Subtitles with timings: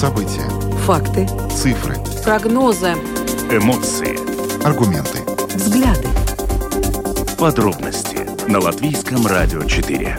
[0.00, 0.48] События.
[0.86, 1.28] Факты.
[1.50, 1.94] Цифры.
[2.24, 2.92] Прогнозы.
[3.50, 4.16] Эмоции.
[4.64, 5.18] Аргументы.
[5.54, 6.08] Взгляды.
[7.38, 10.16] Подробности на Латвийском радио 4.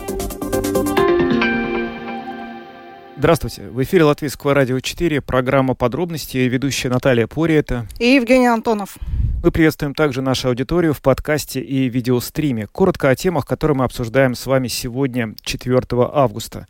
[3.18, 3.64] Здравствуйте.
[3.70, 7.88] В эфире Латвийского радио 4, программа «Подробности», ведущая Наталья Пориэта.
[7.98, 9.00] И Евгений Антонов.
[9.44, 12.68] Мы приветствуем также нашу аудиторию в подкасте и видеостриме.
[12.68, 16.68] Коротко о темах, которые мы обсуждаем с вами сегодня, 4 августа.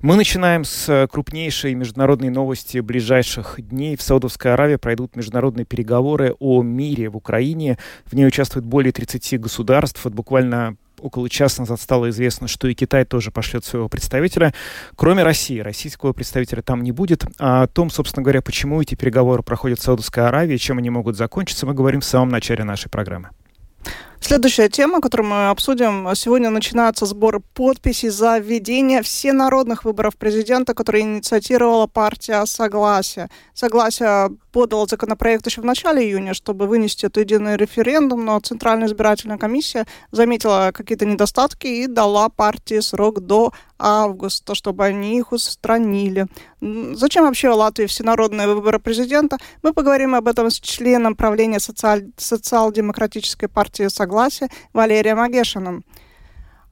[0.00, 3.96] Мы начинаем с крупнейшей международной новости ближайших дней.
[3.96, 7.78] В Саудовской Аравии пройдут международные переговоры о мире в Украине.
[8.06, 10.04] В ней участвует более 30 государств.
[10.04, 14.54] Вот буквально около часа назад стало известно, что и Китай тоже пошлет своего представителя,
[14.96, 15.58] кроме России.
[15.60, 17.24] Российского представителя там не будет.
[17.38, 21.16] А о том, собственно говоря, почему эти переговоры проходят в Саудовской Аравии, чем они могут
[21.16, 23.30] закончиться, мы говорим в самом начале нашей программы.
[24.26, 26.08] Следующая тема, которую мы обсудим.
[26.14, 33.28] Сегодня начинается сбор подписей за введение всенародных выборов президента, которые инициировала партия «Согласие».
[33.52, 39.36] «Согласие» подал законопроект еще в начале июня, чтобы вынести этот единый референдум, но Центральная избирательная
[39.36, 46.26] комиссия заметила какие-то недостатки и дала партии срок до августа, чтобы они их устранили.
[46.94, 49.36] Зачем вообще в Латвии всенародные выборы президента?
[49.62, 52.06] Мы поговорим об этом с членом правления социаль...
[52.16, 54.13] социал-демократической партии «Согласие»
[54.72, 55.84] Валерием Агешиным.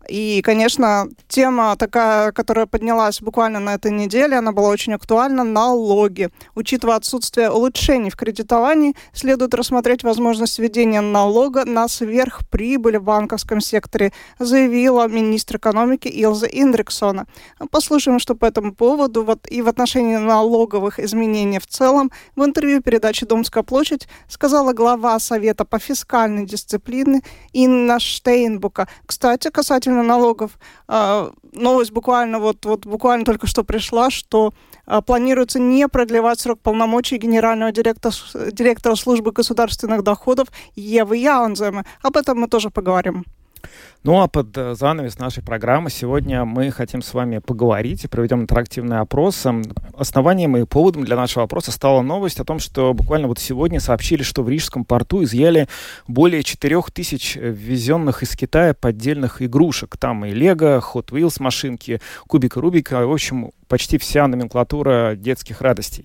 [0.08, 6.31] И, конечно, тема такая, которая поднялась буквально на этой неделе, она была очень актуальна, налоги.
[6.55, 14.12] Учитывая отсутствие улучшений в кредитовании, следует рассмотреть возможность введения налога на сверхприбыль в банковском секторе,
[14.39, 17.27] заявила министр экономики Илза Индриксона.
[17.70, 22.83] Послушаем, что по этому поводу вот, и в отношении налоговых изменений в целом в интервью
[22.83, 27.22] передачи «Домская площадь» сказала глава Совета по фискальной дисциплине
[27.53, 28.89] Инна Штейнбука.
[29.06, 34.53] Кстати, касательно касательно налогов, а, новость буквально вот, вот буквально только что пришла, что
[34.87, 38.15] а, планируется не продлевать срок полномочий генерального директора,
[38.53, 41.84] директора службы государственных доходов Евы Яунзема.
[42.03, 43.25] Об этом мы тоже поговорим.
[44.05, 48.43] Ну а под э, занавес нашей программы сегодня мы хотим с вами поговорить и проведем
[48.43, 49.47] интерактивный опрос.
[49.97, 54.25] Основанием и поводом для нашего опроса стала новость о том, что буквально вот сегодня сообщили,
[54.25, 55.69] что в Рижском порту изъяли
[56.09, 59.97] более 4000 ввезенных из Китая поддельных игрушек.
[59.97, 66.05] Там и Лего, Hot Wheels машинки, кубика Рубика, в общем, почти вся номенклатура детских радостей.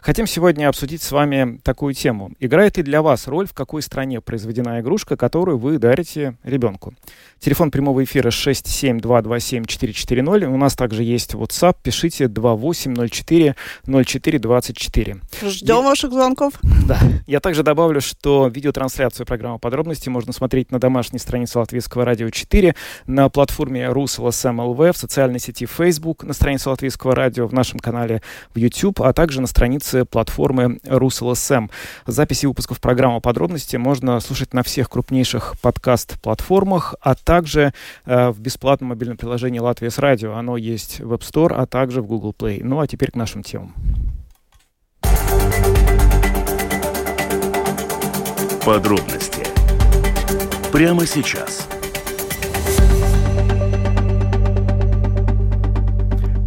[0.00, 2.30] Хотим сегодня обсудить с вами такую тему.
[2.38, 6.94] Играет ли для вас роль, в какой стране произведена игрушка, которую вы дарите ребенку?
[7.40, 10.46] Телефон прямого эфира 67227-440.
[10.46, 11.76] У нас также есть WhatsApp.
[11.82, 15.20] Пишите 2804-0424.
[15.48, 15.82] Ждем И...
[15.84, 16.54] ваших звонков.
[16.86, 16.98] Да.
[17.26, 22.74] Я также добавлю, что видеотрансляцию программы «Подробности» можно смотреть на домашней странице Латвийского радио 4,
[23.06, 28.22] на платформе RusLSM.LV, в социальной сети Facebook, на странице Латвийского радио, в нашем канале
[28.54, 31.70] в YouTube, а также на странице платформы RusLSM.
[32.06, 37.74] Записи выпусков программы «Подробности» можно слушать на всех крупнейших подкаст-платформах, а также
[38.06, 40.32] э, в бесплатном мобильном приложении «Латвия с радио».
[40.32, 42.60] Оно есть в App Store, а также в Google Play.
[42.64, 43.74] Ну а теперь к нашим темам.
[48.64, 49.46] Подробности
[50.72, 51.68] прямо сейчас–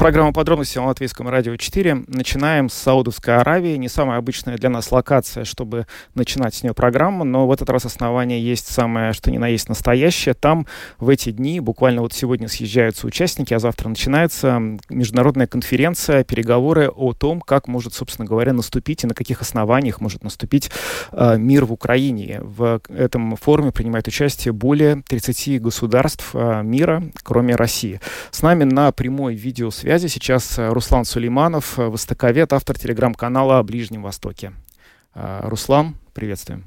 [0.01, 2.05] Программа подробности на Латвийском радио 4.
[2.07, 3.75] Начинаем с Саудовской Аравии.
[3.75, 5.85] Не самая обычная для нас локация, чтобы
[6.15, 9.69] начинать с нее программу, но в этот раз основание есть самое, что ни на есть
[9.69, 10.33] настоящее.
[10.33, 10.65] Там
[10.97, 17.13] в эти дни, буквально вот сегодня съезжаются участники, а завтра начинается международная конференция, переговоры о
[17.13, 20.71] том, как может, собственно говоря, наступить и на каких основаниях может наступить
[21.11, 22.39] э, мир в Украине.
[22.41, 28.01] В этом форуме принимает участие более 30 государств э, мира, кроме России.
[28.31, 33.63] С нами на прямой видеосвязи связи сейчас э, Руслан Сулейманов, э, востоковед, автор телеграм-канала о
[33.63, 34.53] Ближнем Востоке.
[35.13, 36.63] Э, Руслан, приветствуем.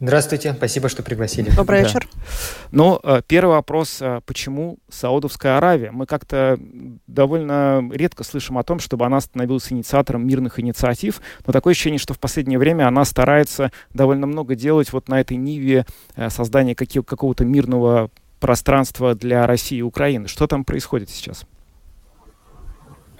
[0.00, 1.50] Здравствуйте, спасибо, что пригласили.
[1.50, 1.88] Добрый да.
[1.88, 2.08] вечер.
[2.70, 5.90] Ну, первый вопрос, почему Саудовская Аравия?
[5.90, 6.58] Мы как-то
[7.06, 12.14] довольно редко слышим о том, чтобы она становилась инициатором мирных инициатив, но такое ощущение, что
[12.14, 15.84] в последнее время она старается довольно много делать вот на этой ниве
[16.28, 20.26] создания какого-то мирного пространства для России и Украины.
[20.26, 21.46] Что там происходит сейчас?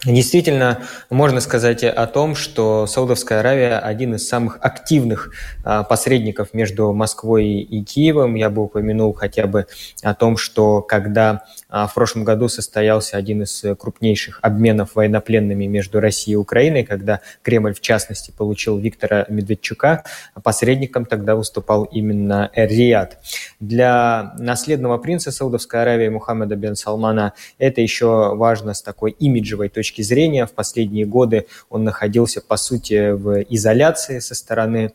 [0.05, 5.33] Действительно, можно сказать о том, что Саудовская Аравия один из самых активных
[5.65, 8.35] а, посредников между Москвой и Киевом.
[8.35, 9.67] Я бы упомянул хотя бы
[10.03, 15.99] о том, что когда а, в прошлом году состоялся один из крупнейших обменов военнопленными между
[15.99, 20.05] Россией и Украиной, когда Кремль, в частности, получил Виктора Медведчука,
[20.43, 23.19] посредником тогда выступал именно Эр-Рияд.
[23.61, 29.86] Для наследного принца Саудовской Аравии Мухаммеда бен Салмана это еще важно с такой имиджевой точки
[29.87, 30.47] точки зрения.
[30.47, 34.93] В последние годы он находился, по сути, в изоляции со стороны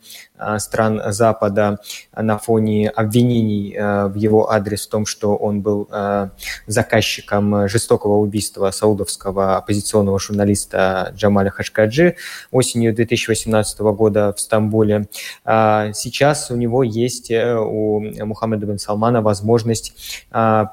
[0.58, 1.78] стран Запада
[2.16, 6.30] на фоне обвинений а, в его адрес в том, что он был а,
[6.66, 12.16] заказчиком жестокого убийства саудовского оппозиционного журналиста Джамаля Хашкаджи
[12.50, 15.06] осенью 2018 года в Стамбуле.
[15.44, 19.94] Сейчас у него есть, э, у Мухаммеда бен Салмана, возможность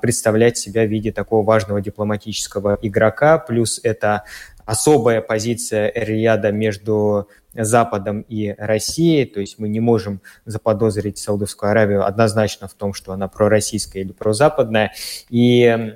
[0.01, 4.23] представлять себя в виде такого важного дипломатического игрока, плюс это
[4.69, 12.05] особая позиция Рияда между Западом и Россией, то есть мы не можем заподозрить Саудовскую Аравию
[12.05, 14.93] однозначно в том, что она пророссийская или прозападная.
[15.29, 15.93] И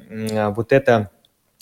[0.56, 1.12] вот это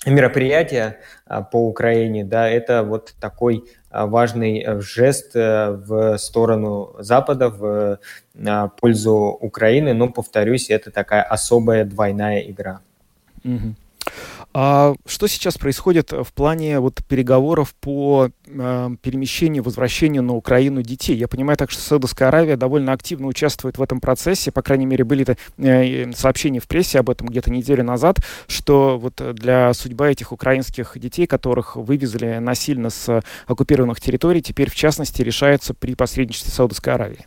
[0.05, 6.95] мероприятие а, по Украине, да, это вот такой а, важный э, жест э, в сторону
[6.99, 7.99] Запада, в
[8.45, 12.81] а, пользу Украины, но, повторюсь, это такая особая двойная игра.
[13.43, 13.75] Угу.
[14.53, 21.15] А что сейчас происходит в плане вот переговоров по э, перемещению, возвращению на Украину детей?
[21.15, 24.51] Я понимаю так, что Саудовская Аравия довольно активно участвует в этом процессе.
[24.51, 28.17] По крайней мере, были э, сообщения в прессе об этом где-то неделю назад,
[28.47, 34.75] что вот для судьбы этих украинских детей, которых вывезли насильно с оккупированных территорий, теперь в
[34.75, 37.25] частности решается при посредничестве Саудовской Аравии.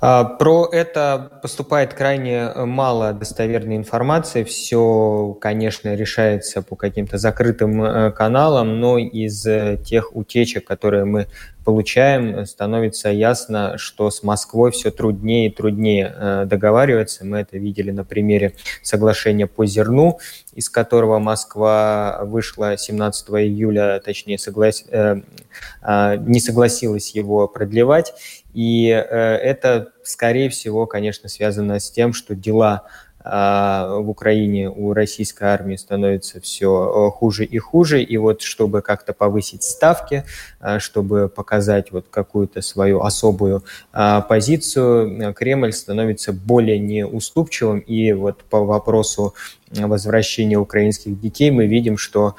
[0.00, 4.44] А, про это поступает крайне мало достоверной информации.
[4.44, 11.26] Все, конечно, решается по каким-то закрытым э, каналам, но из э, тех утечек, которые мы
[11.64, 17.24] получаем, становится ясно, что с Москвой все труднее и труднее э, договариваться.
[17.24, 20.18] Мы это видели на примере соглашения по зерну,
[20.52, 24.84] из которого Москва вышла 17 июля, точнее, соглас...
[24.84, 28.12] не согласилась его продлевать.
[28.54, 32.86] И э, это, скорее всего, конечно, связано с тем, что дела
[33.26, 38.82] а, в Украине у российской армии становится все э, хуже и хуже, и вот чтобы
[38.82, 40.24] как-то повысить ставки,
[40.60, 43.64] а, чтобы показать вот какую-то свою особую
[43.94, 49.32] а, позицию, Кремль становится более неуступчивым, и вот по вопросу
[49.74, 52.36] возвращения украинских детей мы видим, что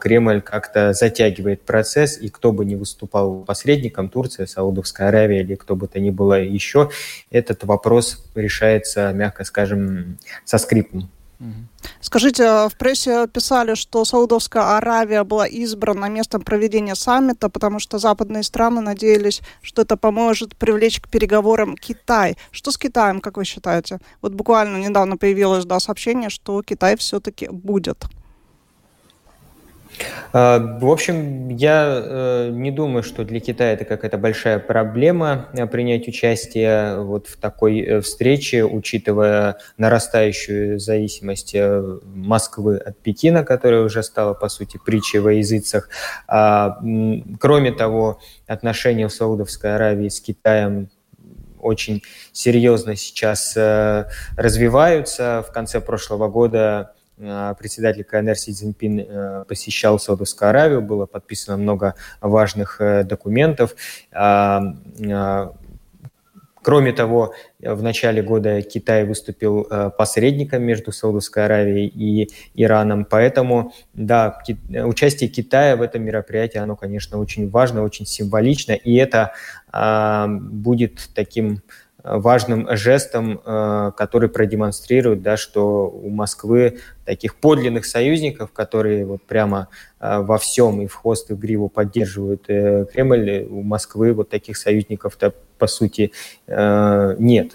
[0.00, 5.76] Кремль как-то затягивает процесс, и кто бы ни выступал посредником, Турция, Саудовская Аравия или кто
[5.76, 6.90] бы то ни было еще,
[7.30, 11.10] этот вопрос решается, мягко скажем, со скрипом.
[12.00, 17.98] Скажите, а в прессе писали, что Саудовская Аравия была избрана местом проведения саммита, потому что
[17.98, 22.36] западные страны надеялись, что это поможет привлечь к переговорам Китай.
[22.50, 23.98] Что с Китаем, как вы считаете?
[24.20, 28.06] Вот буквально недавно появилось да, сообщение, что Китай все-таки будет.
[30.32, 35.66] А, в общем, я э, не думаю, что для Китая это какая-то большая проблема э,
[35.66, 41.54] принять участие вот в такой э, встрече, учитывая нарастающую зависимость
[42.14, 45.88] Москвы от Пекина, которая уже стала, по сути, притчей во языцах.
[46.26, 46.78] А,
[47.38, 50.88] кроме того, отношения в Саудовской Аравии с Китаем
[51.60, 52.02] очень
[52.32, 53.56] серьезно сейчас
[54.36, 55.44] развиваются.
[55.48, 61.56] В конце прошлого года Э, председатель КНР Си Цзиньпин э, посещал Саудовскую Аравию, было подписано
[61.56, 63.74] много важных э, документов.
[64.12, 64.62] А,
[66.62, 69.66] кроме того, в начале года Китай выступил
[69.98, 74.38] посредником между Саудовской Аравией и Ираном, поэтому, да,
[74.84, 79.32] участие Китая в этом мероприятии, оно, конечно, очень важно, очень символично, и это
[79.72, 81.62] а, будет таким
[82.04, 89.68] важным жестом, э, который продемонстрирует, да, что у Москвы таких подлинных союзников, которые вот прямо
[90.00, 94.30] э, во всем и в хвост и в гриву поддерживают э, Кремль, у Москвы вот
[94.30, 96.10] таких союзников-то по сути
[96.48, 97.52] нет,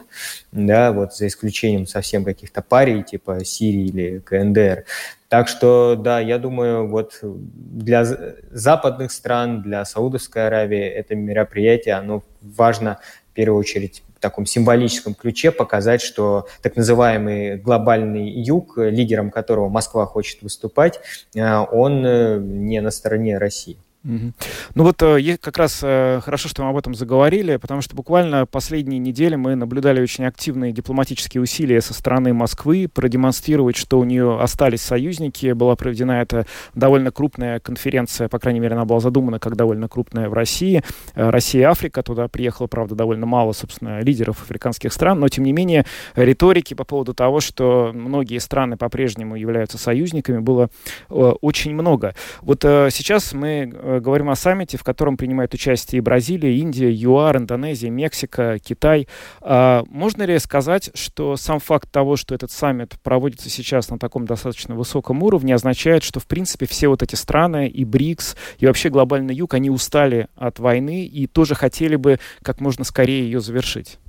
[0.54, 4.86] да, вот за исключением совсем каких-то парей типа Сирии или КНДР.
[5.28, 8.06] Так что, да, я думаю, вот для
[8.50, 13.00] западных стран, для Саудовской Аравии это мероприятие, оно важно
[13.38, 20.08] первую очередь в таком символическом ключе показать, что так называемый глобальный юг, лидером которого Москва
[20.08, 21.00] хочет выступать,
[21.36, 23.78] э, он э, не на стороне России.
[24.08, 28.46] Ну вот э, как раз э, хорошо, что мы об этом заговорили, потому что буквально
[28.46, 34.40] последние недели мы наблюдали очень активные дипломатические усилия со стороны Москвы продемонстрировать, что у нее
[34.40, 35.52] остались союзники.
[35.52, 40.30] Была проведена эта довольно крупная конференция, по крайней мере, она была задумана как довольно крупная
[40.30, 40.84] в России.
[41.16, 45.86] Э, Россия-Африка, туда приехало, правда, довольно мало, собственно, лидеров африканских стран, но, тем не менее,
[46.16, 50.70] риторики по поводу того, что многие страны по-прежнему являются союзниками, было
[51.10, 52.16] очень много.
[52.42, 57.90] Вот сейчас мы говорим о саммите, в котором принимают участие и Бразилия, Индия, ЮАР, Индонезия,
[57.90, 59.08] Мексика, Китай.
[59.42, 64.26] А можно ли сказать, что сам факт того, что этот саммит проводится сейчас на таком
[64.26, 68.90] достаточно высоком уровне, означает, что, в принципе, все вот эти страны, и БРИКС, и вообще
[68.90, 74.00] глобальный юг, они устали от войны и тоже хотели бы как можно скорее ее завершить?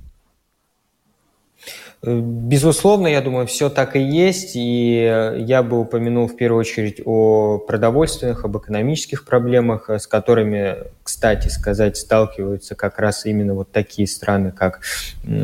[2.01, 7.57] Безусловно, я думаю, все так и есть, и я бы упомянул в первую очередь о
[7.57, 14.53] продовольственных, об экономических проблемах, с которыми, кстати сказать, сталкиваются как раз именно вот такие страны,
[14.53, 14.79] как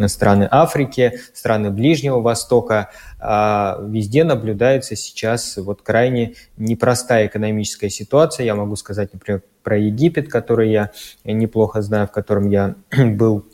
[0.08, 2.90] страны Африки, страны Ближнего Востока.
[3.20, 8.46] А везде наблюдается сейчас вот крайне непростая экономическая ситуация.
[8.46, 10.92] Я могу сказать, например, про Египет, который я
[11.26, 13.46] неплохо знаю, в котором я был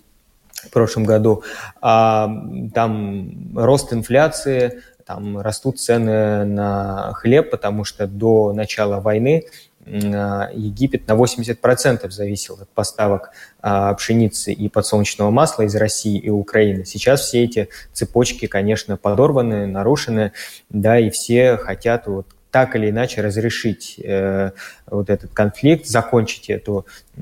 [0.64, 1.44] в прошлом году,
[1.82, 2.30] а,
[2.74, 9.46] там рост инфляции, там растут цены на хлеб, потому что до начала войны
[9.86, 16.30] а, Египет на 80% зависел от поставок а, пшеницы и подсолнечного масла из России и
[16.30, 16.86] Украины.
[16.86, 20.34] Сейчас все эти цепочки, конечно, подорваны, нарушены,
[20.70, 24.52] да, и все хотят вот так или иначе разрешить э,
[24.92, 27.22] вот этот конфликт, закончить эту э,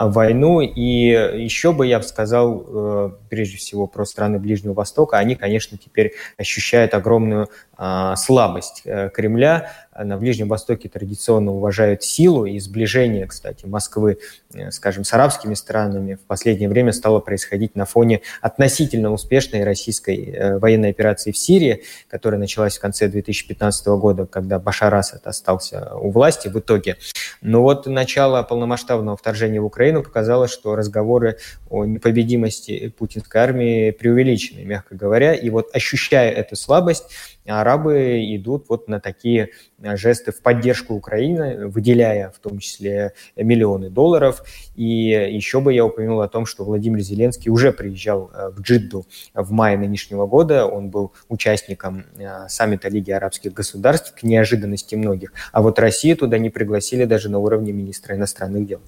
[0.00, 0.60] войну.
[0.60, 6.14] И еще бы я сказал, э, прежде всего, про страны Ближнего Востока, они, конечно, теперь
[6.38, 9.72] ощущают огромную э, слабость э, Кремля.
[9.98, 14.18] На Ближнем Востоке традиционно уважают силу и сближение, кстати, Москвы,
[14.54, 20.58] э, скажем, с арабскими странами в последнее время стало происходить на фоне относительно успешной российской
[20.58, 26.10] военной операции в Сирии, которая началась в конце 2015 года, когда Башар Асад остался у
[26.10, 26.96] власти в итоге.
[27.40, 31.38] Но вот начало полномасштабного вторжения в Украину показало, что разговоры
[31.68, 35.34] о непобедимости путинской армии преувеличены, мягко говоря.
[35.34, 37.06] И вот ощущая эту слабость,
[37.46, 44.42] арабы идут вот на такие жесты в поддержку Украины, выделяя в том числе миллионы долларов.
[44.74, 49.06] И еще бы я упомянул о том, что Владимир Зеленский уже приезжал э, в Джидду
[49.34, 50.66] в мае нынешнего года.
[50.66, 55.32] Он был участником э, саммита Лиги арабских государств, к неожиданности многих.
[55.52, 58.80] А вот Россию туда не пригласили даже на уровне министра иностранных дел.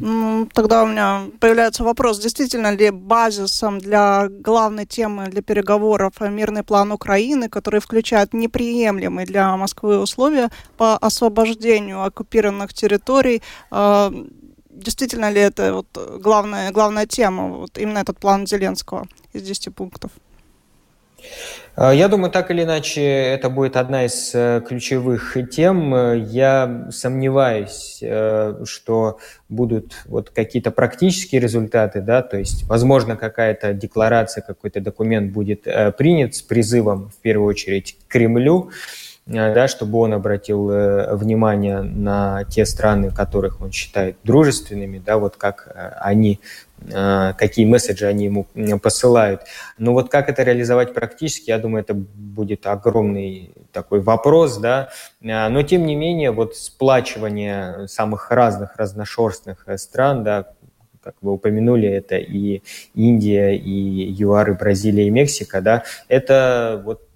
[0.00, 6.62] Ну, тогда у меня появляется вопрос, действительно ли базисом для главной темы для переговоров мирный
[6.62, 13.40] план Украины, который включает неприемлемые для Москвы условия по освобождению оккупированных территорий,
[13.70, 14.12] а,
[14.70, 20.10] действительно ли это вот главная, главная тема, вот именно этот план Зеленского из 10 пунктов?
[21.80, 25.94] А, я думаю, так или иначе, это будет одна из э, ключевых тем.
[26.24, 34.42] Я сомневаюсь, э, что будут вот какие-то практические результаты, да, то есть, возможно, какая-то декларация,
[34.42, 38.70] какой-то документ будет э, принят с призывом, в первую очередь, к Кремлю,
[39.26, 45.70] да, чтобы он обратил внимание на те страны, которых он считает дружественными, да, вот как
[46.00, 46.67] они Э,
[47.38, 48.46] какие месседжи они ему
[48.80, 49.42] посылают.
[49.78, 54.90] Но вот как это реализовать практически, я думаю, это будет огромный такой вопрос, да.
[55.22, 60.46] Э, но тем не менее, вот сплачивание самых разных, разношерстных э, стран, да,
[61.02, 62.62] как вы упомянули, это и
[62.94, 67.07] Индия, и ЮАР, и Бразилия, и Мексика, да, это вот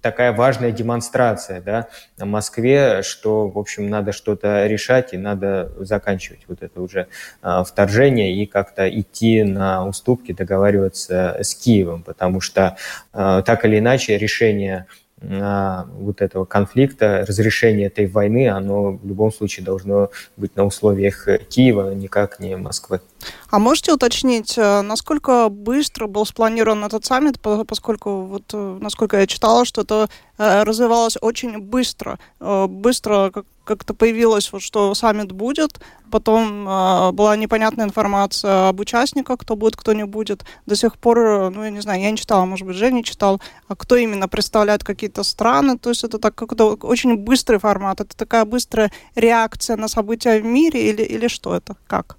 [0.00, 6.40] такая важная демонстрация да, на Москве, что, в общем, надо что-то решать и надо заканчивать
[6.48, 7.08] вот это уже
[7.42, 12.76] а, вторжение и как-то идти на уступки, договариваться с Киевом, потому что
[13.12, 14.86] а, так или иначе решение
[15.18, 21.94] вот этого конфликта, разрешение этой войны, оно в любом случае должно быть на условиях Киева,
[21.94, 23.00] никак не Москвы.
[23.50, 29.26] А можете уточнить, э, насколько быстро был спланирован этот саммит, поскольку, вот, э, насколько я
[29.26, 32.18] читала, что это э, развивалось очень быстро.
[32.40, 33.32] Быстро
[33.64, 35.80] как-то появилось, вот, что саммит будет,
[36.10, 40.44] потом была непонятная информация об участниках, кто будет, кто не будет.
[40.66, 43.74] До сих пор, ну, я не знаю, я не читала, может быть, Женя читал, а
[43.74, 48.44] кто именно представляет какие-то страны, то есть это так как-то очень быстрый формат, это такая
[48.44, 52.16] быстрая реакция на события в мире или, или что это, как?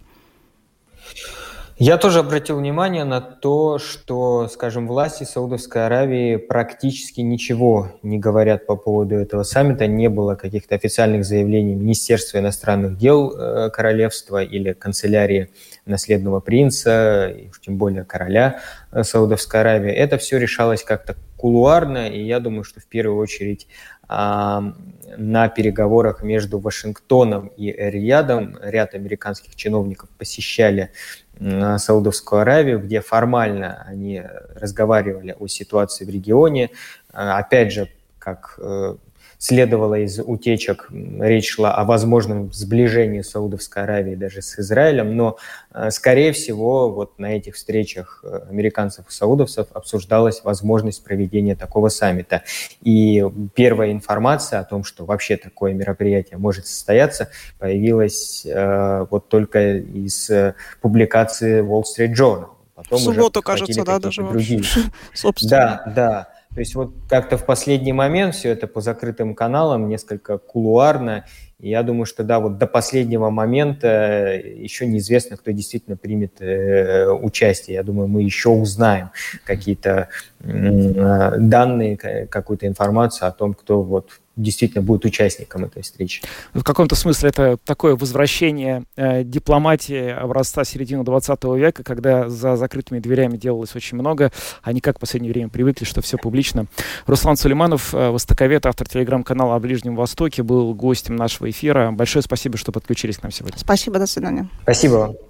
[1.79, 8.65] Я тоже обратил внимание на то, что, скажем, власти Саудовской Аравии практически ничего не говорят
[8.65, 9.85] по поводу этого саммита.
[9.85, 15.51] Не было каких-то официальных заявлений Министерства иностранных дел э, королевства или канцелярии
[15.85, 18.59] наследного принца, и тем более короля
[18.91, 19.91] э, Саудовской Аравии.
[19.91, 23.67] Это все решалось как-то кулуарно, и я думаю, что в первую очередь
[24.09, 30.91] на переговорах между Вашингтоном и Риядом ряд американских чиновников посещали
[31.39, 34.23] Саудовскую Аравию, где формально они
[34.55, 36.71] разговаривали о ситуации в регионе.
[37.13, 38.95] А, опять же, как э,
[39.37, 45.37] следовало из утечек, речь шла о возможном сближении Саудовской Аравии даже с Израилем, но,
[45.73, 51.89] э, скорее всего, вот на этих встречах э, американцев и саудовцев обсуждалась возможность проведения такого
[51.89, 52.43] саммита.
[52.81, 57.29] И первая информация о том, что вообще такое мероприятие может состояться,
[57.59, 62.47] появилась э, вот только из э, публикации Wall Street Journal.
[62.77, 64.61] Потом в субботу, кажется, да, даже другие.
[65.13, 65.81] Собственно.
[65.85, 66.36] Да, да.
[66.57, 71.23] То есть вот как-то в последний момент все это по закрытым каналам, несколько кулуарно.
[71.59, 77.11] И я думаю, что да, вот до последнего момента еще неизвестно, кто действительно примет э,
[77.11, 77.75] участие.
[77.75, 79.11] Я думаю, мы еще узнаем
[79.43, 80.09] какие-то
[80.39, 86.21] э, данные, какую-то информацию о том, кто вот действительно будет участником этой встречи.
[86.53, 92.99] В каком-то смысле это такое возвращение э, дипломатии образца середины 20 века, когда за закрытыми
[92.99, 96.67] дверями делалось очень много, а не как в последнее время привыкли, что все публично.
[97.05, 101.91] Руслан Сулейманов, э, востоковед, автор телеграм-канала о Ближнем Востоке, был гостем нашего эфира.
[101.91, 103.57] Большое спасибо, что подключились к нам сегодня.
[103.57, 104.49] Спасибо, до свидания.
[104.63, 105.26] Спасибо вам.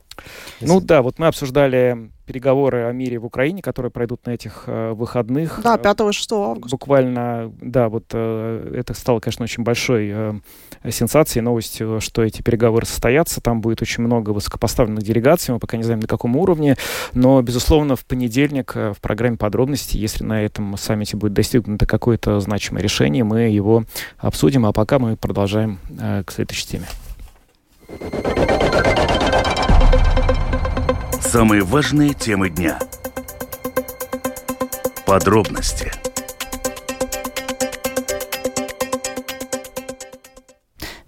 [0.61, 4.91] Ну да, вот мы обсуждали переговоры о мире в Украине, которые пройдут на этих э,
[4.91, 5.61] выходных.
[5.63, 6.75] Да, 5-6 августа.
[6.75, 10.33] Буквально, да, вот э, это стало, конечно, очень большой э,
[10.89, 13.39] сенсацией, новостью, что эти переговоры состоятся.
[13.39, 16.75] Там будет очень много высокопоставленных делегаций, мы пока не знаем, на каком уровне,
[17.13, 22.41] но, безусловно, в понедельник э, в программе подробности, если на этом саммите будет достигнуто какое-то
[22.41, 23.85] значимое решение, мы его
[24.17, 26.87] обсудим, а пока мы продолжаем э, к следующей теме.
[31.27, 32.79] Самые важные темы дня.
[35.05, 35.91] Подробности.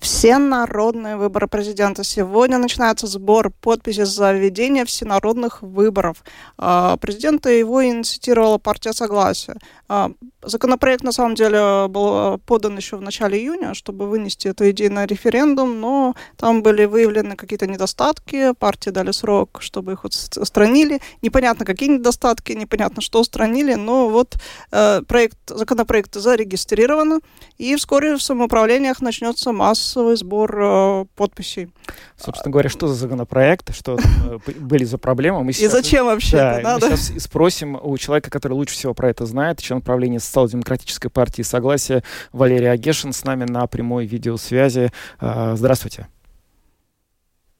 [0.01, 2.03] Всенародные выборы президента.
[2.03, 6.17] Сегодня начинается сбор подписей за введение всенародных выборов.
[6.57, 9.55] А, президента его инициировала партия Согласия.
[9.91, 10.11] А,
[10.43, 15.07] законопроект, на самом деле, был подан еще в начале июня, чтобы вынести эту идею на
[15.07, 21.01] референдум, но там были выявлены какие-то недостатки, партии дали срок, чтобы их устранили.
[21.23, 24.37] Непонятно, какие недостатки, непонятно, что устранили, но вот
[24.71, 27.21] э, проект, законопроект зарегистрирован,
[27.57, 31.71] и вскоре в самоуправлениях начнется массовый сбор э, подписей.
[32.15, 35.43] Собственно говоря, что за законопроект, что э, были за проблемы?
[35.43, 36.77] Мы сейчас, и зачем вообще да?
[36.79, 41.41] Мы сейчас спросим у человека, который лучше всего про это знает, член правления Социал-демократической партии
[41.41, 44.91] «Согласие» Валерий Агешин с нами на прямой видеосвязи.
[45.19, 46.07] А, здравствуйте.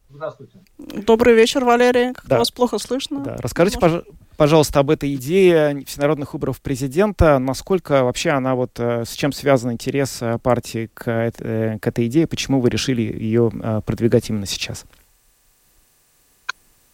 [0.10, 0.60] Здравствуйте.
[0.78, 2.14] Добрый вечер, Валерий.
[2.14, 2.40] Как да.
[2.40, 3.22] вас плохо слышно?
[3.24, 3.38] Да.
[3.40, 4.04] Расскажите, пож
[4.38, 7.40] пожалуйста, об этой идее всенародных выборов президента.
[7.40, 12.08] Насколько вообще она вот э, с чем связан интерес э, партии к, э, к этой
[12.08, 12.26] идее?
[12.26, 13.52] Почему вы решили ее
[13.86, 14.86] продвигать именно сейчас?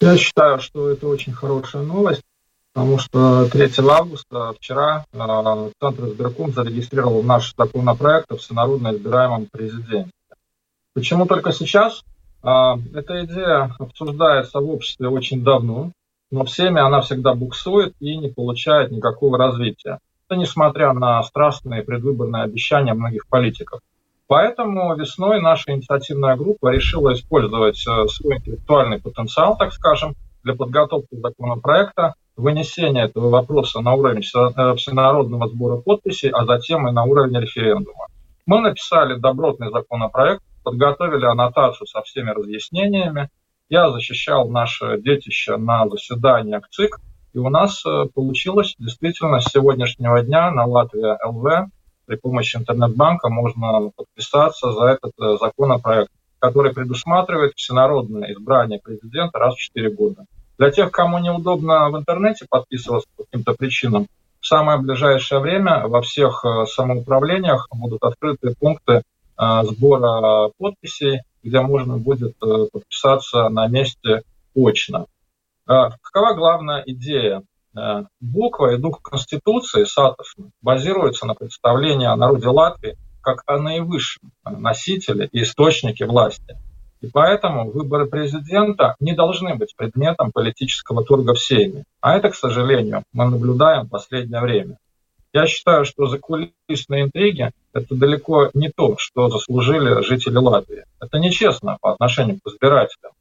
[0.01, 2.21] Я считаю, что это очень хорошая новость,
[2.75, 10.11] потому что 3 августа вчера Центр избирком зарегистрировал наш законопроект о всенародно избираемом президенте.
[10.93, 12.03] Почему только сейчас?
[12.43, 15.91] А, эта идея обсуждается в обществе очень давно,
[16.31, 19.99] но всеми она всегда буксует и не получает никакого развития.
[20.27, 23.79] Это несмотря на страстные предвыборные обещания многих политиков.
[24.27, 31.15] Поэтому весной наша инициативная группа решила использовать э, свой интеллектуальный потенциал, так скажем, для подготовки
[31.15, 37.39] законопроекта, вынесения этого вопроса на уровень э, всенародного сбора подписей, а затем и на уровень
[37.39, 38.07] референдума.
[38.45, 43.29] Мы написали добротный законопроект, подготовили аннотацию со всеми разъяснениями.
[43.69, 46.99] Я защищал наше детище на заседаниях ЦИК,
[47.33, 51.69] и у нас э, получилось действительно с сегодняшнего дня на Латвия ЛВ
[52.05, 59.55] при помощи интернет-банка можно подписаться за этот э, законопроект, который предусматривает всенародное избрание президента раз
[59.55, 60.25] в 4 года.
[60.57, 64.07] Для тех, кому неудобно в интернете подписываться по каким-то причинам,
[64.39, 69.01] в самое ближайшее время во всех э, самоуправлениях будут открыты пункты
[69.37, 74.23] Э, сбора подписей, где можно будет э, подписаться на месте
[74.55, 75.07] очно.
[75.67, 77.41] Какова главная идея?
[78.21, 85.27] Буква и дух Конституции Сатовна базируется на представлении о народе Латвии как о наивысшем носителе
[85.31, 86.55] и источнике власти.
[87.05, 91.83] И поэтому выборы президента не должны быть предметом политического торга в Сейме.
[92.01, 94.77] А это, к сожалению, мы наблюдаем в последнее время.
[95.31, 100.85] Я считаю, что закулисные интриги– это далеко не то, что заслужили жители Латвии.
[100.99, 103.11] Это нечестно по отношению к избирателям.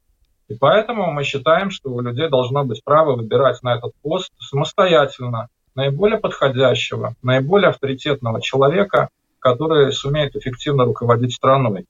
[0.48, 5.48] И поэтому мы считаем, что у людей должно быть право выбирать на этот пост самостоятельно
[5.74, 11.84] наиболее подходящего, наиболее авторитетного человека, который сумеет эффективно руководить страной.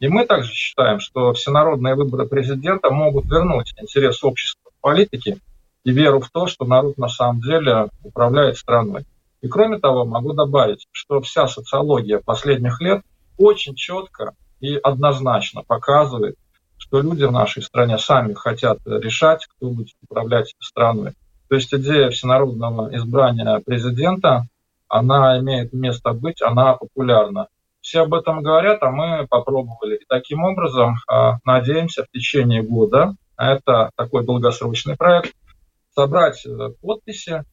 [0.00, 5.38] И мы также считаем, что всенародные выборы президента могут вернуть интерес общества к политике
[5.84, 9.04] и веру в то, что народ на самом деле управляет страной.
[9.40, 13.02] И кроме того, могу добавить, что вся социология последних лет
[13.36, 16.36] очень четко и однозначно показывает,
[16.76, 21.12] что люди в нашей стране сами хотят решать, кто будет управлять страной.
[21.48, 24.46] То есть идея всенародного избрания президента,
[24.88, 27.48] она имеет место быть, она популярна.
[27.88, 29.96] Все об этом говорят, а мы попробовали.
[29.96, 35.32] И таким образом а, надеемся в течение года, а это такой долгосрочный проект,
[35.94, 36.50] собрать э,
[36.82, 37.44] подписи.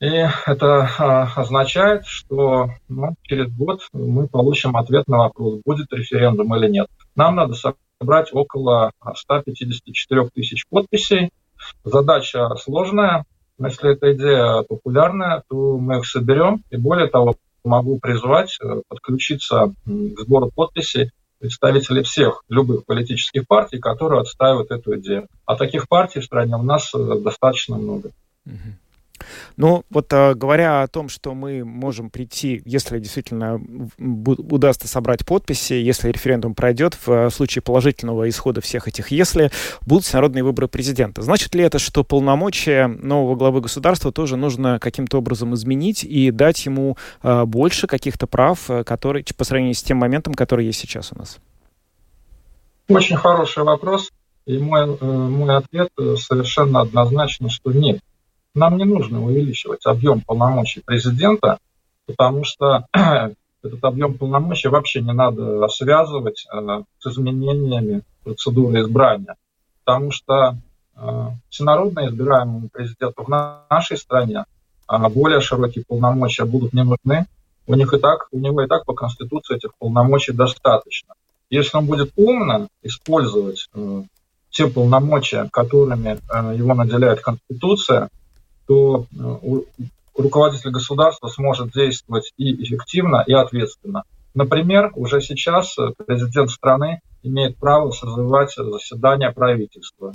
[0.00, 0.06] И
[0.46, 6.70] это а, означает, что ну, через год мы получим ответ на вопрос, будет референдум или
[6.70, 6.86] нет.
[7.14, 11.28] Нам надо собрать около 154 тысяч подписей.
[11.84, 13.26] Задача сложная.
[13.58, 16.64] Если эта идея популярная, то мы их соберем.
[16.70, 23.78] И более того, могу призвать э, подключиться к сбору подписей представителей всех любых политических партий,
[23.78, 25.28] которые отстаивают эту идею.
[25.44, 28.10] А таких партий в стране у нас э, достаточно много.
[29.56, 33.60] Ну, вот а, говоря о том, что мы можем прийти, если действительно
[33.98, 39.50] удастся собрать подписи, если референдум пройдет, в а, случае положительного исхода всех этих «если»,
[39.82, 41.22] будут народные выборы президента.
[41.22, 46.64] Значит ли это, что полномочия нового главы государства тоже нужно каким-то образом изменить и дать
[46.66, 51.18] ему а, больше каких-то прав, которые, по сравнению с тем моментом, который есть сейчас у
[51.18, 51.38] нас?
[52.88, 54.10] Очень хороший вопрос.
[54.46, 58.00] И мой, э, мой ответ э, совершенно однозначно, что нет.
[58.54, 61.58] Нам не нужно увеличивать объем полномочий президента,
[62.06, 69.34] потому что этот объем полномочий вообще не надо связывать э, с изменениями процедуры избрания.
[69.84, 70.56] Потому что
[70.96, 74.44] э, всенародно избираемому президенту в нашей стране
[74.88, 77.26] э, более широкие полномочия будут не нужны.
[77.66, 81.14] У них и так, у него и так по Конституции этих полномочий достаточно.
[81.50, 84.02] Если он будет умно использовать э,
[84.50, 86.20] те полномочия, которыми
[86.56, 88.10] его наделяет Конституция,
[88.66, 89.60] то э,
[90.16, 94.04] руководитель государства сможет действовать и эффективно, и ответственно.
[94.34, 100.12] Например, уже сейчас э, президент страны имеет право созывать заседания правительства.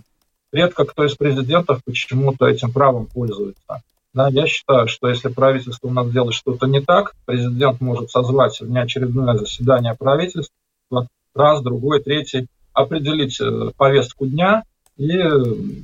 [0.51, 3.81] Редко кто из президентов почему-то этим правом пользуется.
[4.13, 8.59] Да, я считаю, что если правительство у нас делает что-то не так, президент может созвать
[8.59, 10.55] внеочередное заседание правительства,
[11.35, 14.63] раз, другой, третий, определить э, повестку дня
[14.97, 15.17] и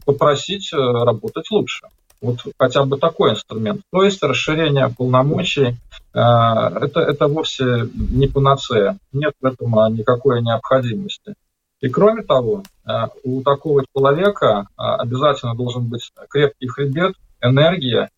[0.05, 1.87] попросить работать лучше.
[2.21, 3.81] Вот хотя бы такой инструмент.
[3.91, 5.77] То есть расширение полномочий
[6.13, 8.97] э, это, это вовсе не панацея.
[9.13, 11.35] Нет в этом никакой необходимости.
[11.81, 12.91] И кроме того, э,
[13.23, 18.09] у такого человека э, обязательно должен быть крепкий хребет, энергия,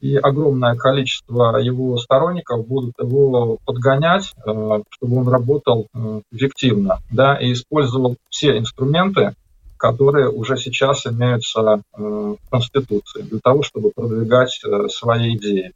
[0.00, 5.86] и огромное количество его сторонников будут его подгонять, чтобы он работал
[6.32, 9.36] эффективно да, и использовал все инструменты,
[9.82, 15.72] которые уже сейчас имеются э, в Конституции для того, чтобы продвигать э, свои идеи.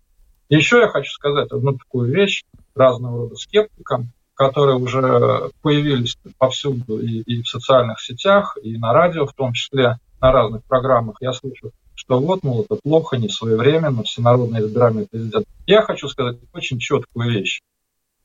[0.48, 2.44] Еще я хочу сказать одну такую вещь
[2.76, 9.26] разного рода скептикам, которые уже появились повсюду и, и в социальных сетях, и на радио,
[9.26, 11.16] в том числе на разных программах.
[11.20, 15.46] Я слышу, что вот, мол, это плохо, не своевременно, всенародный избирательный президент.
[15.66, 17.60] Я хочу сказать очень четкую вещь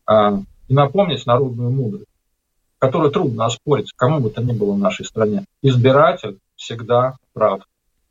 [0.05, 2.10] а, и напомнить народную мудрость
[2.81, 5.45] которую трудно оспорить кому бы то ни было в нашей стране.
[5.61, 7.61] Избиратель всегда прав.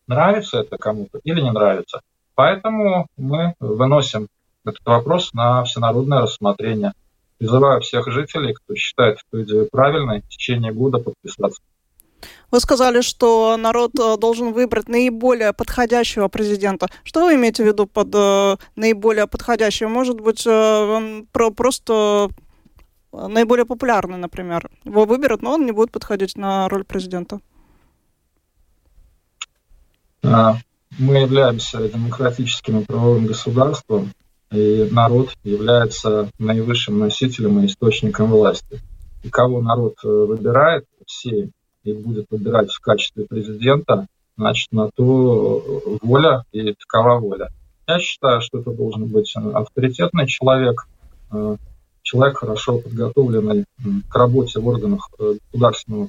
[0.06, 2.00] Нравится это кому-то или не нравится.
[2.36, 4.28] Поэтому мы выносим
[4.64, 6.92] этот вопрос на всенародное рассмотрение.
[7.38, 11.60] Призываю всех жителей, кто считает эту идею правильной, в течение года подписаться.
[12.52, 16.88] Вы сказали, что народ э, должен выбрать наиболее подходящего президента.
[17.02, 19.88] Что вы имеете в виду под э, наиболее подходящего?
[19.88, 22.28] Может быть, э, про, просто
[23.12, 24.70] наиболее популярный, например.
[24.84, 27.40] Его выберут, но он не будет подходить на роль президента.
[30.22, 30.56] А,
[30.98, 34.12] мы являемся демократическим и правовым государством,
[34.52, 38.80] и народ является наивысшим носителем и источником власти.
[39.22, 41.50] И кого народ э, выбирает, все,
[41.84, 45.62] и будет выбирать в качестве президента, значит, на то
[46.02, 47.50] воля и такова воля.
[47.86, 50.86] Я считаю, что это должен быть авторитетный человек,
[51.32, 51.56] э,
[52.10, 53.64] человек хорошо подготовленный
[54.08, 56.08] к работе в органах э, государственного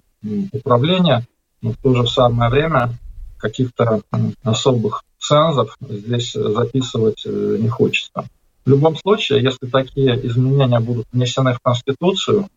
[0.52, 1.26] управления,
[1.62, 2.94] но в то же самое время
[3.38, 4.02] каких-то
[4.44, 8.26] особых цензов здесь записывать э, не хочется.
[8.66, 12.48] В любом случае, если такие изменения будут внесены в Конституцию,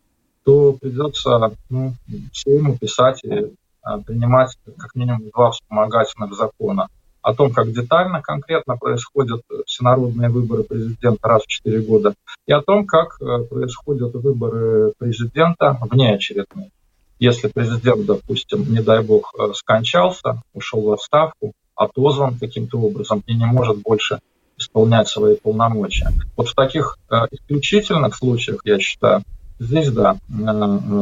[0.43, 1.93] то придется ну,
[2.31, 6.87] всему писать и а, принимать как минимум два вспомогательных закона
[7.25, 12.13] о том, как детально, конкретно происходят всенародные выборы президента раз в четыре года,
[12.45, 16.69] и о том, как э, происходят выборы президента внеочередные.
[17.17, 23.33] Если президент, допустим, не дай бог, э, скончался, ушел в отставку, отозван каким-то образом и
[23.33, 24.19] не может больше
[24.55, 26.09] исполнять свои полномочия.
[26.37, 26.99] Вот в таких
[27.31, 29.23] исключительных случаях, я считаю,
[29.57, 30.17] здесь, да,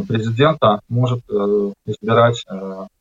[0.07, 1.23] президента может
[1.85, 2.43] избирать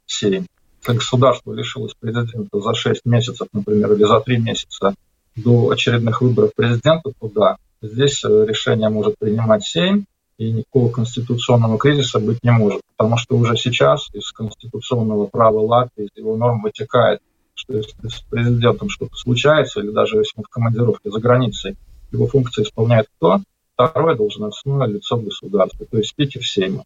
[0.07, 0.47] Сейм.
[0.87, 4.95] Государство лишилось президента за 6 месяцев, например, или за 3 месяца
[5.37, 10.07] до очередных выборов президента, то да, здесь решение может принимать Сейм,
[10.39, 16.05] и никакого конституционного кризиса быть не может, потому что уже сейчас из конституционного права Латвии,
[16.05, 17.21] из его норм вытекает,
[17.55, 21.77] что если с президентом что-то случается, или даже если он в командировке за границей,
[22.11, 23.41] его функции исполняет кто?
[23.75, 26.85] Второе должностное лицо государства, то есть спикер Сейма.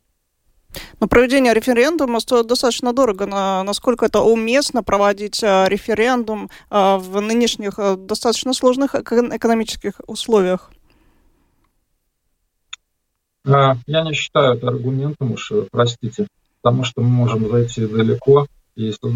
[1.01, 3.27] Но проведение референдума стоит достаточно дорого.
[3.27, 10.71] Насколько это уместно проводить э, референдум э, в нынешних э, достаточно сложных экономических условиях?
[13.45, 16.27] Я не считаю это аргументом уж, простите,
[16.63, 19.09] потому что мы можем зайти далеко, и если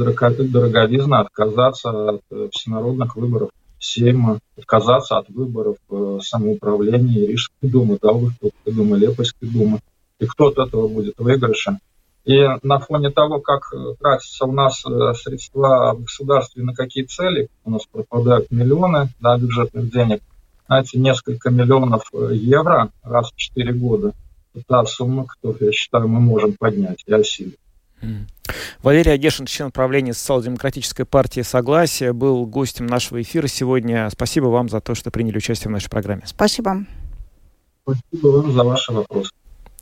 [0.46, 5.78] дороговизна отказаться от всенародных выборов Сейма, отказаться от выборов
[6.22, 9.80] самоуправления Рижской думы, Даугавпилской думы, Лепойской думы
[10.20, 11.78] и кто от этого будет выигрышем.
[12.24, 17.04] И на фоне того, как э, тратятся у нас э, средства в государстве на какие
[17.04, 20.20] цели, у нас пропадают миллионы да, бюджетных денег,
[20.66, 24.12] знаете, несколько миллионов э, евро раз в 4 года.
[24.54, 27.58] Это та сумма, которую, я считаю, мы можем поднять и осилить.
[28.82, 34.08] Валерий Агешин, член правления Социал-демократической партии «Согласие», был гостем нашего эфира сегодня.
[34.10, 36.22] Спасибо вам за то, что приняли участие в нашей программе.
[36.26, 36.84] Спасибо.
[37.82, 39.30] Спасибо вам за ваши вопросы.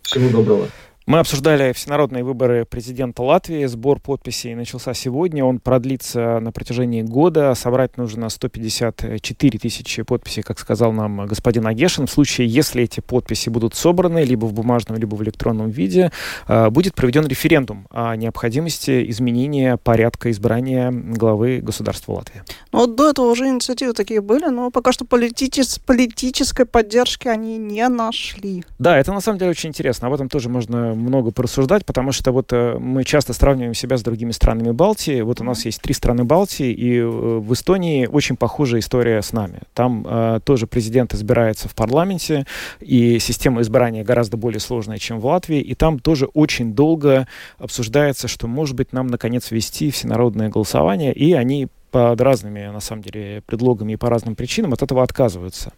[0.09, 0.69] Всего доброго.
[1.09, 3.65] Мы обсуждали всенародные выборы президента Латвии.
[3.65, 5.43] Сбор подписей начался сегодня.
[5.43, 7.55] Он продлится на протяжении года.
[7.55, 12.07] Собрать нужно 154 тысячи подписей, как сказал нам господин Агешин.
[12.07, 16.13] В случае, если эти подписи будут собраны либо в бумажном, либо в электронном виде,
[16.47, 22.43] э, будет проведен референдум о необходимости изменения порядка избрания главы государства Латвии.
[22.71, 27.57] Ну, вот до этого уже инициативы такие были, но пока что политичес, политической поддержки они
[27.57, 28.63] не нашли.
[28.79, 30.09] Да, это на самом деле очень интересно.
[30.09, 34.03] Об этом тоже можно много порассуждать, потому что вот э, мы часто сравниваем себя с
[34.03, 35.21] другими странами Балтии.
[35.21, 39.33] Вот у нас есть три страны Балтии, и э, в Эстонии очень похожая история с
[39.33, 39.61] нами.
[39.75, 42.47] Там э, тоже президент избирается в парламенте,
[42.81, 47.27] и система избрания гораздо более сложная, чем в Латвии, и там тоже очень долго
[47.59, 53.03] обсуждается, что, может быть, нам, наконец, ввести всенародное голосование, и они под разными, на самом
[53.03, 55.73] деле, предлогами и по разным причинам от этого отказываются.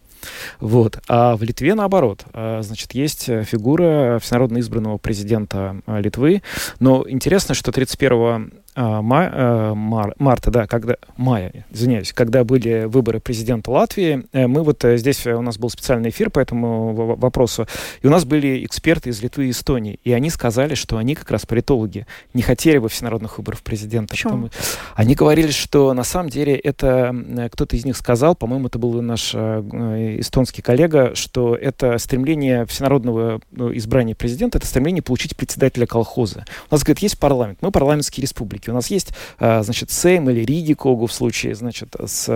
[0.59, 0.99] Вот.
[1.07, 2.25] А в Литве наоборот.
[2.33, 6.41] А, значит, есть фигура всенародно избранного президента а, Литвы.
[6.79, 13.19] Но интересно, что 31 а, э, мар, марта, да, когда, мая, извиняюсь, когда были выборы
[13.19, 17.67] президента Латвии, э, мы вот э, здесь у нас был специальный эфир по этому вопросу,
[18.01, 21.29] и у нас были эксперты из Литвы и Эстонии, и они сказали, что они как
[21.31, 24.11] раз политологи не хотели бы всенародных выборов президента.
[24.11, 24.49] Почему?
[24.95, 27.13] Они говорили, что на самом деле это,
[27.51, 33.75] кто-то из них сказал, по-моему, это был наш эстонский коллега, что это стремление всенародного ну,
[33.75, 36.45] избрания президента, это стремление получить председателя колхоза.
[36.69, 38.69] У нас, говорит, есть парламент, мы парламентские республики, республики.
[38.69, 42.29] У нас есть, а, значит, Сейм или Риги Когу в случае, значит, с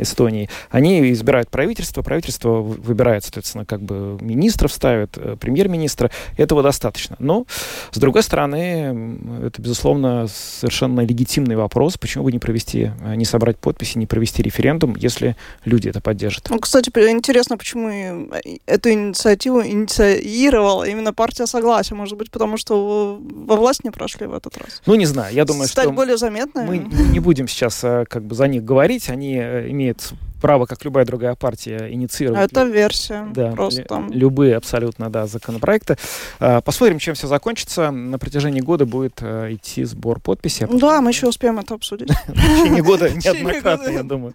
[0.00, 0.48] Эстонией.
[0.70, 6.10] Они избирают правительство, правительство выбирает, соответственно, как бы министров ставит, э, премьер-министра.
[6.36, 7.16] Этого достаточно.
[7.18, 7.46] Но,
[7.90, 13.58] с другой стороны, это, безусловно, совершенно легитимный вопрос, почему бы не провести, а, не собрать
[13.58, 16.50] подписи, не провести референдум, если люди это поддержат.
[16.50, 18.30] Ну, кстати, интересно, почему
[18.66, 21.94] эту инициативу инициировала именно партия Согласия.
[21.94, 24.82] Может быть, потому что во власть не прошли в этот раз?
[24.86, 25.34] Ну, не знаю.
[25.34, 26.64] Я думаю, думаю, стать что более заметной.
[26.64, 29.08] Мы не будем сейчас э, как бы за них говорить.
[29.08, 32.50] Они э, имеют право, как любая другая партия, инициировать.
[32.50, 33.26] Это версия.
[33.34, 33.86] Да, просто.
[34.10, 35.96] любые абсолютно, да, законопроекты.
[36.40, 37.90] Э, посмотрим, чем все закончится.
[37.90, 40.66] На протяжении года будет идти сбор подписей.
[40.66, 42.10] А да, мы еще успеем это обсудить.
[42.26, 44.34] В течение года неоднократно, я думаю.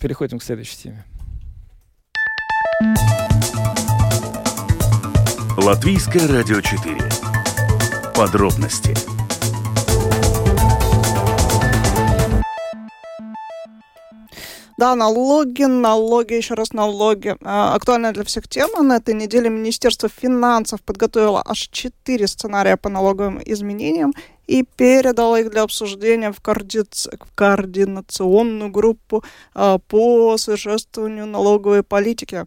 [0.00, 1.04] Переходим к следующей теме.
[5.56, 6.96] Латвийское радио 4.
[8.14, 9.17] Подробности
[14.78, 17.34] Да, налоги, налоги, еще раз налоги.
[17.42, 18.84] А, актуальная для всех тема.
[18.84, 24.14] На этой неделе Министерство финансов подготовило аж четыре сценария по налоговым изменениям
[24.46, 26.82] и передало их для обсуждения в, коорди...
[26.82, 32.46] в координационную группу а, по совершенствованию налоговой политики.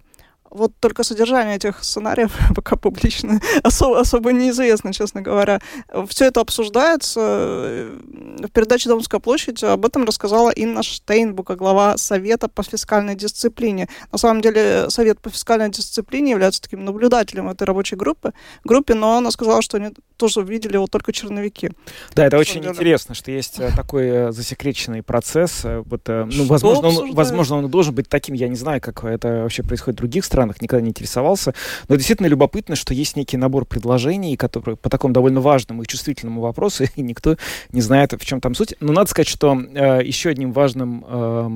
[0.52, 5.62] Вот только содержание этих сценариев пока публично особо, особо неизвестно, честно говоря.
[6.08, 7.20] Все это обсуждается.
[7.20, 13.88] В передаче «Домская площадь» об этом рассказала Инна Штейнбука, глава Совета по фискальной дисциплине.
[14.12, 18.34] На самом деле Совет по фискальной дисциплине является таким наблюдателем этой рабочей группы,
[18.64, 21.72] группе, но она сказала, что они тоже видели вот только черновики.
[22.14, 22.74] Да, это очень деле.
[22.74, 25.62] интересно, что есть э, такой э, засекреченный процесс.
[25.64, 29.42] Э, вот, ну, возможно, он, возможно, он должен быть таким, я не знаю, как это
[29.42, 31.54] вообще происходит в других странах, никогда не интересовался.
[31.88, 36.42] Но действительно любопытно, что есть некий набор предложений, которые по такому довольно важному и чувствительному
[36.42, 37.38] вопросу, и никто
[37.72, 38.76] не знает, в чем там суть.
[38.80, 41.48] Но надо сказать, что э, еще одним важным э,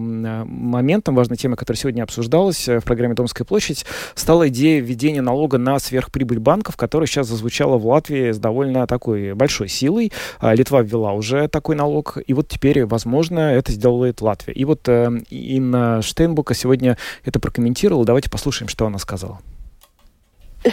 [0.46, 5.80] моментом, важной темой, которая сегодня обсуждалась в программе «Домская площадь», стала идея введения налога на
[5.80, 10.12] сверхприбыль банков, которая сейчас зазвучала в Латвии с довольно такой большой силой.
[10.40, 14.54] А, Литва ввела уже такой налог, и вот теперь, возможно, это сделает Латвия.
[14.54, 18.06] И вот э, Инна Штейнбука сегодня это прокомментировала.
[18.06, 19.40] Давайте послушаем, что она сказала?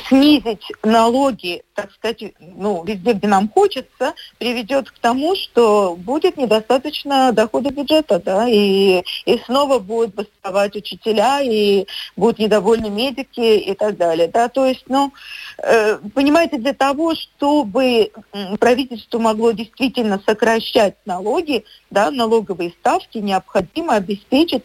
[0.09, 7.31] Снизить налоги, так сказать, ну, везде, где нам хочется, приведет к тому, что будет недостаточно
[7.33, 11.87] дохода бюджета, да, и, и снова будут бастовать учителя, и
[12.17, 15.12] будут недовольны медики и так далее, да, то есть, ну,
[15.59, 18.11] э, понимаете, для того, чтобы
[18.59, 24.65] правительство могло действительно сокращать налоги, да, налоговые ставки, необходимо обеспечить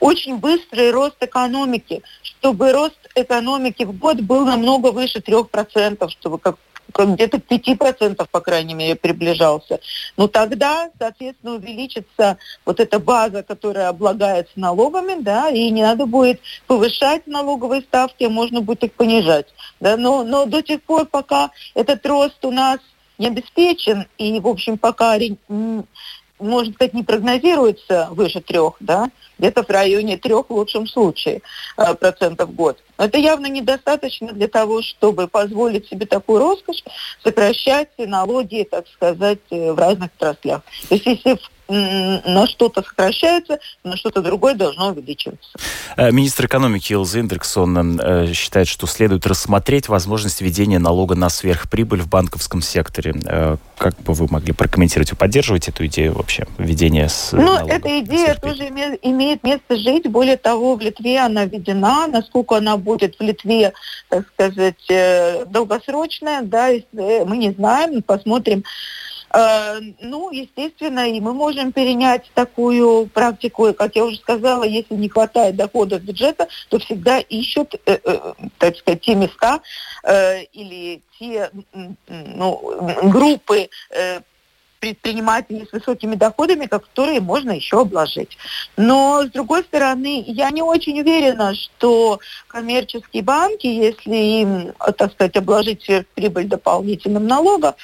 [0.00, 6.56] очень быстрый рост экономики, чтобы рост экономики в год был намного выше 3%, чтобы как
[6.94, 9.80] где-то к 5%, по крайней мере, приближался.
[10.16, 16.40] Но тогда, соответственно, увеличится вот эта база, которая облагается налогами, да, и не надо будет
[16.66, 19.46] повышать налоговые ставки, а можно будет их понижать.
[19.80, 22.78] Да, но, но до тех пор, пока этот рост у нас
[23.18, 25.18] не обеспечен, и, в общем, пока
[26.38, 31.42] можно сказать, не прогнозируется выше трех, да, где-то в районе трех в лучшем случае
[31.76, 32.78] э, процентов в год.
[32.96, 36.82] Но это явно недостаточно для того, чтобы позволить себе такую роскошь
[37.22, 40.62] сокращать налоги, так сказать, э, в разных отраслях.
[40.88, 45.50] То есть если в на что-то сокращается, на что-то другое должно увеличиваться.
[45.96, 52.00] Э, министр экономики Илза Индрексон э, считает, что следует рассмотреть возможность введения налога на сверхприбыль
[52.00, 53.14] в банковском секторе.
[53.26, 55.10] Э, как бы вы могли прокомментировать?
[55.10, 58.68] Вы поддерживаете эту идею вообще, введения с Ну, эта идея тоже
[59.02, 60.08] имеет место жить.
[60.08, 62.06] Более того, в Литве она введена.
[62.06, 63.74] Насколько она будет в Литве,
[64.08, 64.90] так сказать,
[65.50, 68.02] долгосрочная, да, мы не знаем.
[68.02, 68.64] Посмотрим,
[69.32, 73.72] ну, естественно, и мы можем перенять такую практику.
[73.74, 78.76] Как я уже сказала, если не хватает доходов бюджета, то всегда ищут, э, э, так
[78.76, 79.60] сказать, те места
[80.52, 81.50] или те
[82.08, 83.68] ну, группы
[84.80, 88.38] предпринимателей с высокими доходами, которые можно еще обложить.
[88.76, 95.36] Но, с другой стороны, я не очень уверена, что коммерческие банки, если им, так сказать,
[95.36, 97.74] обложить сверхприбыль дополнительным налогом,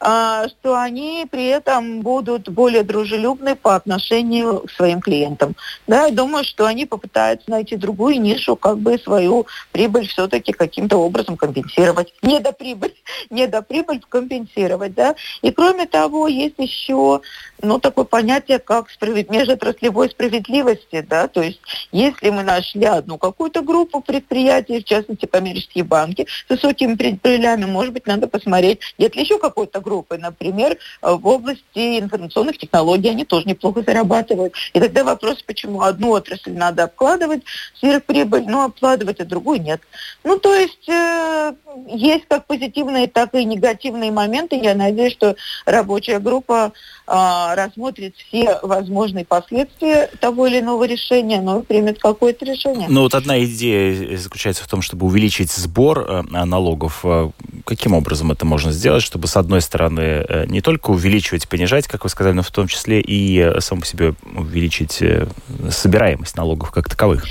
[0.00, 5.56] что они при этом будут более дружелюбны по отношению к своим клиентам.
[5.86, 10.98] Да, я думаю, что они попытаются найти другую нишу, как бы свою прибыль все-таки каким-то
[10.98, 12.12] образом компенсировать.
[12.22, 12.94] Недоприбыль,
[13.30, 14.94] недоприбыль компенсировать.
[14.94, 15.16] Да?
[15.42, 17.20] И кроме того, есть еще
[17.62, 19.30] ну, такое понятие, как справед...
[19.30, 21.04] межотраслевой справедливости.
[21.08, 21.26] Да?
[21.28, 26.94] То есть если мы нашли одну какую-то группу предприятий, в частности коммерческие банки, с высокими
[26.94, 30.18] прибылями, может быть, надо посмотреть, нет ли еще какой-то группы.
[30.18, 34.54] Например, э, в области информационных технологий они тоже неплохо зарабатывают.
[34.74, 37.42] И тогда вопрос, почему одну отрасль надо обкладывать
[37.80, 39.80] сверхприбыль, но обкладывать, а другую нет.
[40.24, 41.54] Ну, то есть э,
[41.88, 44.56] есть как позитивные, так и негативные моменты.
[44.56, 46.72] Я надеюсь, что рабочая группа
[47.06, 52.88] э, рассмотрит все возможные последствия того или иного решения, но примет какое-то решение.
[52.90, 57.00] Ну, вот одна идея заключается в том, чтобы увеличить сбор э, налогов.
[57.04, 57.30] Э,
[57.64, 61.86] каким образом это можно сделать, чтобы, с одной стороны, стороны, э, не только увеличивать, понижать,
[61.86, 65.28] как вы сказали, но в том числе и э, само по себе увеличить э,
[65.70, 67.24] собираемость налогов как таковых?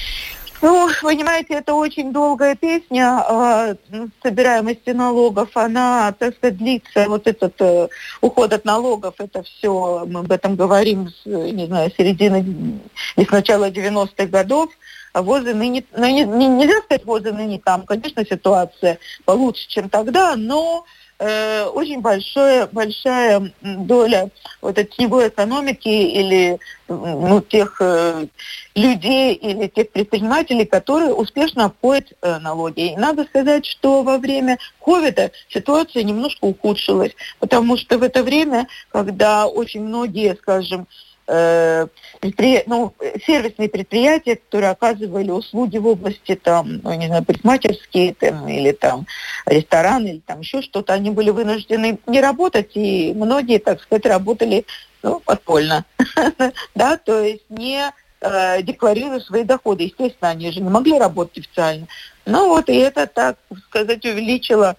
[0.61, 3.75] Ну, понимаете, это очень долгая песня о
[4.23, 5.49] собираемости налогов.
[5.55, 7.89] Она, так сказать, длится, вот этот э,
[8.21, 12.79] уход от налогов, это все, мы об этом говорим, с, не знаю, середины
[13.17, 14.69] и с начала 90-х годов.
[15.13, 20.35] А возле ныне, ну, не, нельзя сказать возле ныне там, конечно, ситуация получше, чем тогда,
[20.35, 20.85] но
[21.19, 24.29] э, очень большое, большая доля
[24.61, 28.27] вот этой теневой экономики или ну, тех э,
[28.75, 32.93] людей или тех предпринимателей, которые успешно обходят э, налоги.
[32.93, 38.67] И надо сказать, что во время ковида ситуация немножко ухудшилась, потому что в это время,
[38.89, 40.87] когда очень многие, скажем,
[41.27, 42.63] предпри...
[42.67, 42.93] ну,
[43.25, 49.05] сервисные предприятия, которые оказывали услуги в области там, ну, не знаю, парикмахерские там, или там
[49.45, 54.65] рестораны или там еще что-то, они были вынуждены не работать, и многие, так сказать, работали
[55.03, 55.85] ну, подпольно,
[56.75, 57.91] да, то есть не
[58.21, 59.83] э, декларируя свои доходы.
[59.83, 61.87] Естественно, они же не могли работать официально.
[62.25, 63.37] Ну вот, и это, так
[63.69, 64.75] сказать, увеличило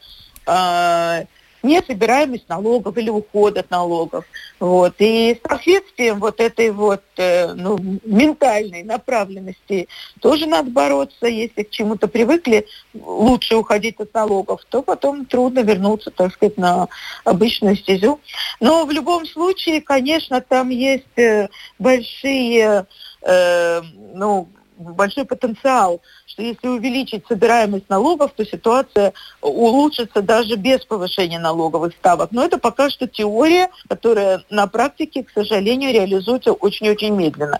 [0.47, 1.25] э,
[1.63, 4.25] несобираемость налогов или уход от налогов.
[4.61, 4.95] Вот.
[4.99, 9.89] И с последствием вот этой вот э, ну, ментальной направленности
[10.21, 11.27] тоже надо бороться.
[11.27, 16.89] Если к чему-то привыкли лучше уходить от налогов, то потом трудно вернуться, так сказать, на
[17.25, 18.21] обычную стезю.
[18.61, 21.49] Но в любом случае, конечно, там есть э,
[21.79, 22.87] большие
[23.23, 23.83] э,
[24.15, 24.49] ну,
[24.79, 32.31] большой потенциал, что если увеличить собираемость налогов, то ситуация улучшится даже без повышения налоговых ставок.
[32.33, 37.59] Но это пока что теория, которая на практике, к сожалению, реализуется очень-очень медленно.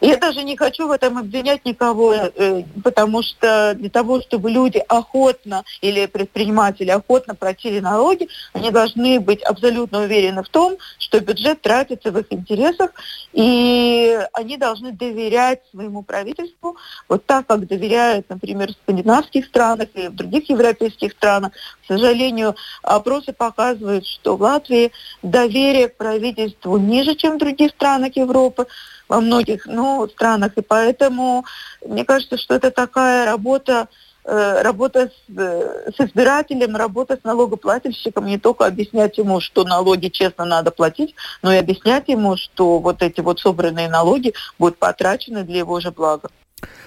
[0.00, 4.78] Я даже не хочу в этом обвинять никого, э, потому что для того, чтобы люди
[4.88, 11.60] охотно или предприниматели охотно платили налоги, они должны быть абсолютно уверены в том, что бюджет
[11.62, 12.90] тратится в их интересах,
[13.32, 16.76] и они должны доверять своему правительству,
[17.08, 21.52] вот так, как доверяют, например, в скандинавских странах и в других европейских странах.
[21.82, 24.92] К сожалению, опросы показывают, что в Латвии
[25.22, 28.66] доверие к правительству ниже, чем в других странах Европы
[29.08, 30.52] во многих ну, странах.
[30.56, 31.44] И поэтому
[31.84, 33.88] мне кажется, что это такая работа,
[34.24, 40.08] э, работа с, э, с избирателем, работа с налогоплательщиком, не только объяснять ему, что налоги
[40.08, 45.44] честно надо платить, но и объяснять ему, что вот эти вот собранные налоги будут потрачены
[45.44, 46.28] для его же блага.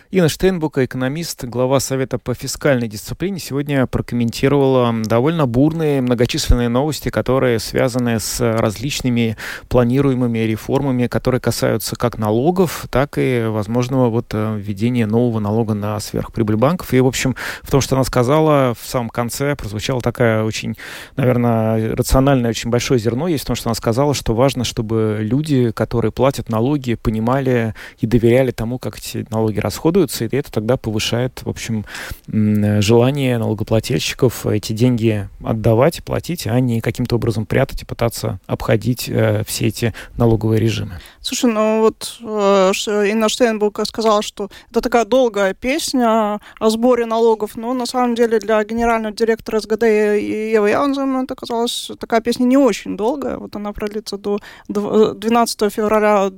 [0.09, 7.59] Инна Штейнбука, экономист, глава Совета по фискальной дисциплине, сегодня прокомментировала довольно бурные многочисленные новости, которые
[7.59, 9.35] связаны с различными
[9.67, 15.99] планируемыми реформами, которые касаются как налогов, так и возможного вот э, введения нового налога на
[15.99, 16.93] сверхприбыль банков.
[16.93, 20.77] И, в общем, в том, что она сказала в самом конце, прозвучала такая очень,
[21.17, 25.71] наверное, рациональное, очень большое зерно есть в том, что она сказала, что важно, чтобы люди,
[25.71, 31.41] которые платят налоги, понимали и доверяли тому, как эти налоги расходуются, и это тогда повышает,
[31.43, 31.85] в общем,
[32.27, 39.43] желание налогоплательщиков эти деньги отдавать, платить, а не каким-то образом прятать и пытаться обходить э,
[39.45, 40.99] все эти налоговые режимы.
[41.21, 42.71] Слушай, ну вот э,
[43.11, 48.39] Инна Штейнбург сказала, что это такая долгая песня о сборе налогов, но на самом деле
[48.39, 53.37] для генерального директора СГД Евы Янзен это казалось такая песня не очень долгая.
[53.37, 54.39] Вот она продлится до
[54.69, 56.31] 12 февраля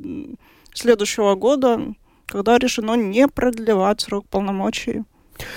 [0.73, 1.79] следующего года
[2.29, 5.03] когда решено не продлевать срок полномочий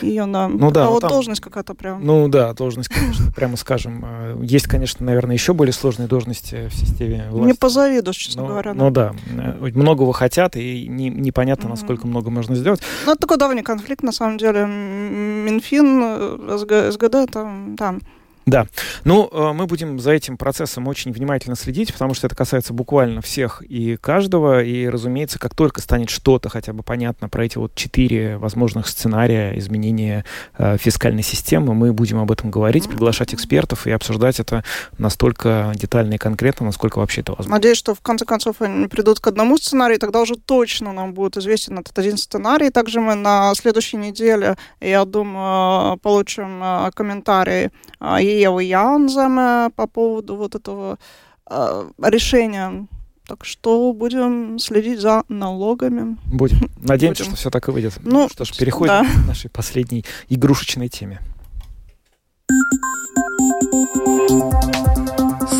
[0.00, 2.04] ее на ну, да, вот там, должность какая-то прям.
[2.04, 4.04] Ну да, должность, конечно, прямо скажем.
[4.04, 7.46] Э, есть, конечно, наверное, еще более сложные должности в системе власти.
[7.48, 8.74] Не позавидуешь, честно но, говоря.
[8.74, 12.80] Ну да, э, многого хотят, и не, непонятно, насколько много можно сделать.
[13.06, 14.66] Ну, это такой давний конфликт, на самом деле.
[14.66, 18.00] Минфин, э, СГД, там, там
[18.46, 18.66] да.
[19.04, 23.20] Ну, э, мы будем за этим процессом очень внимательно следить, потому что это касается буквально
[23.20, 24.62] всех и каждого.
[24.62, 29.56] И, разумеется, как только станет что-то хотя бы понятно про эти вот четыре возможных сценария
[29.58, 30.24] изменения
[30.58, 34.64] э, фискальной системы, мы будем об этом говорить, приглашать экспертов и обсуждать это
[34.98, 37.52] настолько детально и конкретно, насколько вообще это возможно.
[37.52, 41.36] Надеюсь, что в конце концов они придут к одному сценарию, тогда уже точно нам будет
[41.36, 42.70] известен этот один сценарий.
[42.70, 47.70] Также мы на следующей неделе, я думаю, получим э, комментарии
[48.32, 50.98] и Евы Яунзема по поводу вот этого
[51.50, 52.86] э, решения.
[53.26, 56.16] Так что будем следить за налогами.
[56.26, 56.70] Будем.
[56.82, 57.32] Надеемся, будем.
[57.32, 57.94] что все так и выйдет.
[58.02, 59.04] Ну, что ж, переходим да.
[59.04, 61.20] к нашей последней игрушечной теме.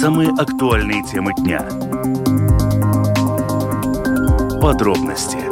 [0.00, 1.60] Самые актуальные темы дня.
[4.60, 5.51] Подробности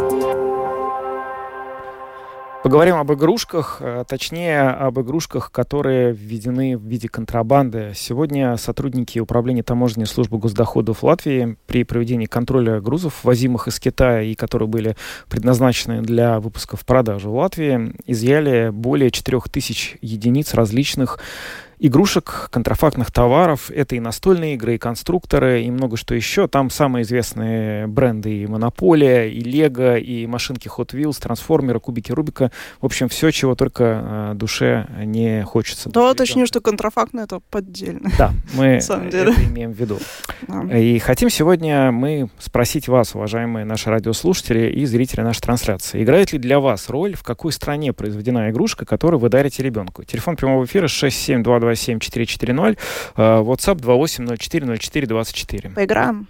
[2.62, 7.92] Поговорим об игрушках, э, точнее об игрушках, которые введены в виде контрабанды.
[7.96, 14.34] Сегодня сотрудники Управления таможенной службы госдоходов Латвии при проведении контроля грузов, возимых из Китая и
[14.34, 14.94] которые были
[15.30, 21.18] предназначены для выпуска в продажу в Латвии, изъяли более 4000 единиц различных
[21.80, 23.70] игрушек, контрафактных товаров.
[23.70, 26.46] Это и настольные игры, и конструкторы, и много что еще.
[26.46, 32.52] Там самые известные бренды и Монополия, и Лего, и машинки Hot Wheels, трансформеры, кубики Рубика.
[32.80, 35.88] В общем, все, чего только э, душе не хочется.
[35.90, 38.10] Да, точнее, что контрафактное это поддельно.
[38.18, 39.98] Да, мы это имеем в виду.
[40.46, 40.78] Да.
[40.78, 46.02] И хотим сегодня мы спросить вас, уважаемые наши радиослушатели и зрители нашей трансляции.
[46.02, 50.04] Играет ли для вас роль, в какой стране произведена игрушка, которую вы дарите ребенку?
[50.04, 50.88] Телефон прямого эфира
[51.74, 52.70] 67222
[53.16, 55.74] 227-440, WhatsApp 28040424.
[55.74, 56.26] Поиграем.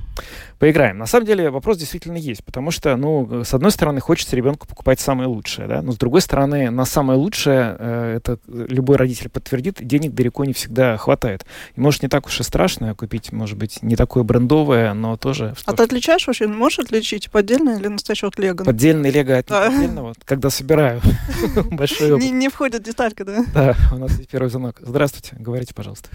[0.59, 0.99] Поиграем.
[0.99, 5.01] На самом деле вопрос действительно есть, потому что, ну, с одной стороны, хочется ребенку покупать
[5.01, 9.77] самое лучшее, да, но с другой стороны, на самое лучшее, э, это любой родитель подтвердит,
[9.81, 11.45] денег далеко не всегда хватает.
[11.77, 15.55] И может не так уж и страшно купить, может быть, не такое брендовое, но тоже...
[15.64, 18.64] А ты отличаешь вообще, можешь отличить поддельное или настоящее от Лего?
[18.64, 19.71] Поддельный Лего от да.
[19.71, 21.01] поддельного, когда собираю
[21.71, 23.45] большой не входит деталька, да?
[23.53, 24.77] Да, у нас есть первый звонок.
[24.81, 26.09] Здравствуйте, говорите, пожалуйста.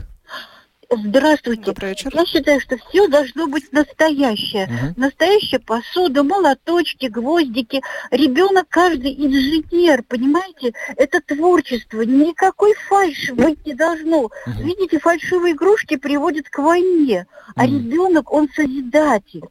[0.90, 1.64] Здравствуйте.
[1.64, 2.12] Добрый вечер.
[2.14, 4.68] Я считаю, что все должно быть настоящее.
[4.68, 4.94] Мгм.
[4.98, 7.82] Настоящая посуда, молоточки, гвоздики.
[8.12, 10.74] Ребенок каждый инженер, понимаете?
[10.96, 12.02] Это творчество.
[12.02, 14.30] Никакой фальши быть не должно.
[14.46, 14.64] Мгм.
[14.64, 17.26] Видите, фальшивые игрушки приводят к войне.
[17.56, 17.74] А Мгм.
[17.78, 19.44] ребенок, он созидатель.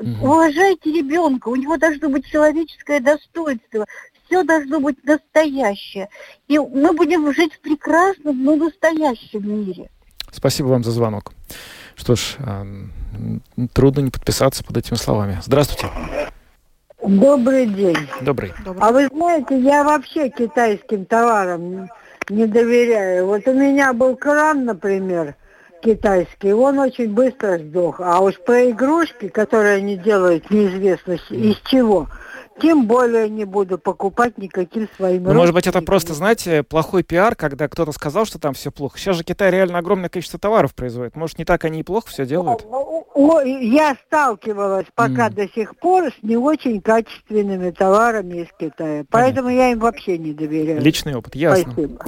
[0.00, 0.22] Мгм.
[0.24, 3.86] Уважайте ребенка, у него должно быть человеческое достоинство.
[4.26, 6.08] Все должно быть настоящее.
[6.48, 9.90] И мы будем жить в прекрасном, но настоящем мире.
[10.32, 11.32] Спасибо вам за звонок.
[11.96, 15.38] Что ж, а, м, трудно не подписаться под этими словами.
[15.44, 15.88] Здравствуйте.
[17.02, 17.96] Добрый день.
[18.20, 18.52] Добрый.
[18.80, 21.88] А вы знаете, я вообще китайским товарам
[22.28, 23.26] не доверяю.
[23.26, 25.34] Вот у меня был кран, например,
[25.82, 28.00] китайский, он очень быстро сдох.
[28.00, 32.08] А уж про игрушки, которые они делают, неизвестно из чего,
[32.60, 37.34] тем более не буду покупать никаким своим Ну, может быть, это просто, знаете, плохой пиар,
[37.34, 38.98] когда кто-то сказал, что там все плохо.
[38.98, 41.16] Сейчас же Китай реально огромное количество товаров производит.
[41.16, 42.64] Может, не так они и плохо все делают?
[42.68, 45.34] О, я сталкивалась пока М.
[45.34, 49.04] до сих пор с не очень качественными товарами из Китая.
[49.10, 50.80] Поэтому я им вообще не доверяю.
[50.80, 51.72] Личный опыт, ясно.
[51.72, 52.04] Спасибо.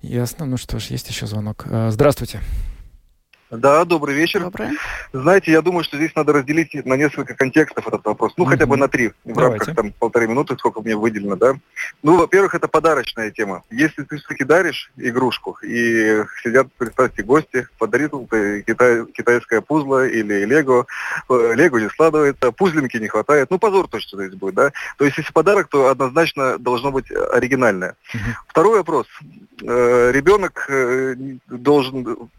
[0.00, 0.46] Ясно.
[0.46, 1.64] Ну что ж, есть еще звонок.
[1.70, 2.40] А, Здравствуйте.
[3.52, 4.40] Да, добрый вечер.
[4.40, 4.72] Доброе.
[5.12, 8.32] Знаете, я думаю, что здесь надо разделить на несколько контекстов этот вопрос.
[8.38, 9.58] Ну, хотя бы на три, в Давайте.
[9.66, 11.54] рамках там полторы минуты, сколько мне выделено, да.
[12.02, 13.62] Ну, во-первых, это подарочная тема.
[13.70, 20.46] Если ты все-таки даришь игрушку, и сидят, представьте, гости, подарил ты китай- китайское пузло или
[20.46, 20.86] лего,
[21.28, 24.72] э, лего не складывается, пузлинки не хватает, ну, позор точно здесь будет, да.
[24.96, 27.96] То есть, если подарок, то однозначно должно быть э, оригинальное.
[28.14, 28.34] Мгм.
[28.48, 29.06] Второй вопрос.
[29.62, 30.66] Э, Ребенок
[31.48, 32.30] должен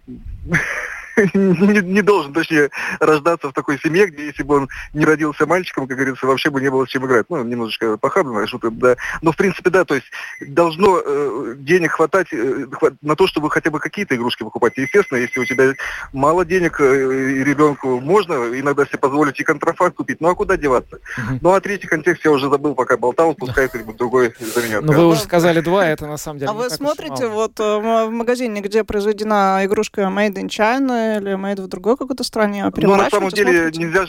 [1.33, 5.87] не, не должен, точнее, рождаться в такой семье, где если бы он не родился мальчиком,
[5.87, 7.25] как говорится, вообще бы не было с чем играть.
[7.29, 8.95] Ну, немножечко похабно, шутка, да.
[9.21, 10.07] Но, в принципе, да, то есть
[10.41, 12.65] должно э, денег хватать э,
[13.01, 14.73] на то, чтобы хотя бы какие-то игрушки покупать.
[14.77, 15.73] Естественно, если у тебя
[16.11, 20.57] мало денег, э, и ребенку можно иногда себе позволить и контрафакт купить, ну а куда
[20.57, 20.99] деваться?
[21.41, 24.93] Ну а третий контекст я уже забыл, пока болтал, пускай кто-нибудь другой за меня Ну,
[24.93, 28.61] вы уже сказали два, это на самом деле А вы смотрите вот э, в магазине,
[28.61, 33.29] где произведена игрушка Made in China или Made в другой какой-то стране, Ну, на самом
[33.29, 33.79] деле смотрите?
[33.83, 34.05] нельзя,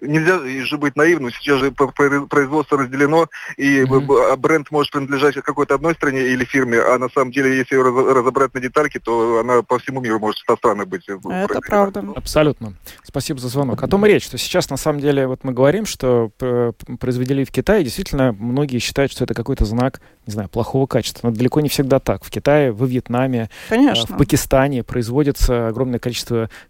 [0.00, 1.30] нельзя же быть наивным.
[1.32, 6.98] Сейчас же производство разделено, и а бренд может принадлежать какой-то одной стране или фирме, а
[6.98, 10.38] на самом деле, если ее раз- разобрать на детальки, то она по всему миру может
[10.46, 11.08] со страны быть.
[11.08, 12.04] э, Это правда.
[12.16, 12.74] Абсолютно.
[13.04, 13.82] Спасибо за звонок.
[13.82, 17.44] О том и речь, что сейчас на самом деле вот мы говорим, что э, произвели
[17.44, 21.28] в Китае, действительно многие считают, что это какой-то знак, не знаю, плохого качества.
[21.28, 22.24] Но далеко не всегда так.
[22.24, 24.14] В Китае, во Вьетнаме, э, Конечно.
[24.14, 26.07] в Пакистане производится огромное количество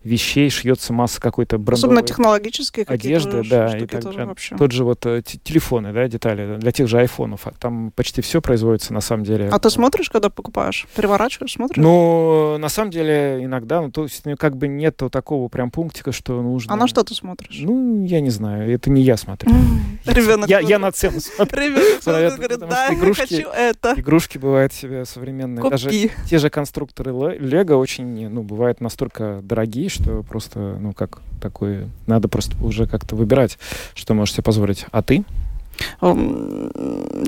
[0.03, 4.57] вещей, шьется масса какой-то Особенно брендовой технологические какие-то одежды, да, штуки и так тоже вообще.
[4.57, 7.47] Тот же вот э, телефоны, да, детали для тех же айфонов.
[7.47, 9.49] А Там почти все производится на самом деле.
[9.51, 10.87] А ты смотришь, когда покупаешь?
[10.97, 11.83] Переворачиваешь, смотришь?
[11.83, 16.13] Ну, на самом деле, иногда, ну, то есть, ну, как бы нет такого прям пунктика,
[16.13, 16.73] что нужно...
[16.73, 17.59] А на что ты смотришь?
[17.63, 19.53] Ну, я не знаю, это не я смотрю.
[20.05, 21.61] Ребенок Я, на цену смотрю.
[21.63, 23.95] Ребенок Наверное, смотрит, говорит, потому да, что я игрушки- хочу это.
[23.97, 25.69] Игрушки бывают себе современные.
[25.69, 25.91] Даже
[26.29, 31.89] те же конструкторы Ле- Лего очень, ну, бывают настолько дорогие, что просто, ну, как такое,
[32.07, 33.59] надо просто уже как-то выбирать,
[33.95, 34.87] что можешь себе позволить.
[34.91, 35.25] А ты?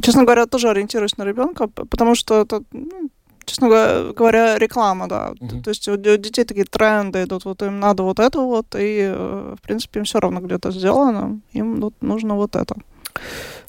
[0.03, 3.11] Честно говоря, тоже ориентируюсь на ребенка, потому что это, ну,
[3.45, 3.69] честно
[4.15, 5.33] говоря, реклама, да.
[5.41, 5.63] Мгм.
[5.63, 9.55] То есть у детей такие тренды идут, вот им надо вот это вот, и, э,
[9.59, 12.77] в принципе, им все равно где-то сделано, им вот нужно вот это.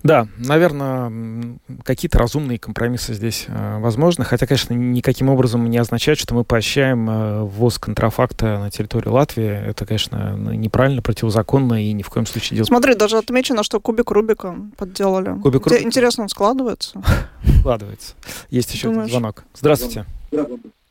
[0.04, 6.34] Да, наверное, какие-то разумные компромиссы здесь э, возможны, хотя, конечно, никаким образом не означает, что
[6.34, 9.46] мы поощряем э, ввоз контрафакта на территорию Латвии.
[9.46, 14.10] Это, конечно, неправильно, противозаконно и ни в коем случае делать Смотри, даже отмечено, что кубик
[14.12, 15.40] Рубика подделали.
[15.40, 15.84] Кубик Рубика?
[15.84, 17.02] Интересно, он складывается?
[17.60, 18.16] складывается.
[18.50, 19.12] Есть еще Думаешь?
[19.12, 19.44] звонок.
[19.54, 20.06] Здравствуйте.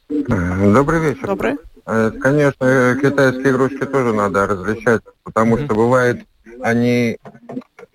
[0.09, 1.27] Добрый вечер.
[1.27, 1.57] Добрый.
[1.87, 6.25] Э, Конечно, э, китайские игрушки тоже надо различать, потому что бывает,
[6.63, 7.31] они э,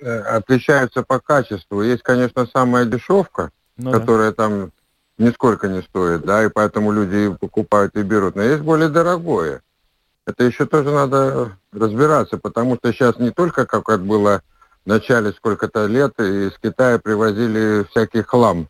[0.05, 1.81] отличаются по качеству.
[1.81, 3.99] Есть, конечно, самая дешевка, Ну да.
[3.99, 4.71] которая там
[5.17, 8.35] нисколько не стоит, да, и поэтому люди и покупают и берут.
[8.35, 9.61] Но есть более дорогое.
[10.27, 14.41] Это еще тоже надо разбираться, потому что сейчас не только, как это было
[14.85, 18.67] в начале сколько-то лет, из Китая привозили всякий хлам.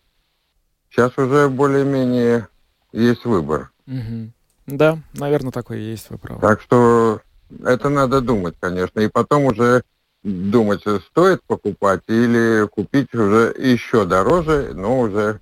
[0.90, 2.48] Сейчас уже более-менее
[2.92, 3.72] есть выбор.
[3.86, 4.34] Мгм.
[4.68, 6.42] Да, наверное, такое и есть, вы правы.
[6.42, 7.22] Так что
[7.64, 9.00] это надо думать, конечно.
[9.00, 9.84] И потом уже
[10.26, 15.40] думать, стоит покупать или купить уже еще дороже, но уже,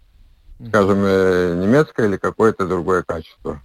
[0.67, 3.61] скажем, э, немецкое или какое-то другое качество.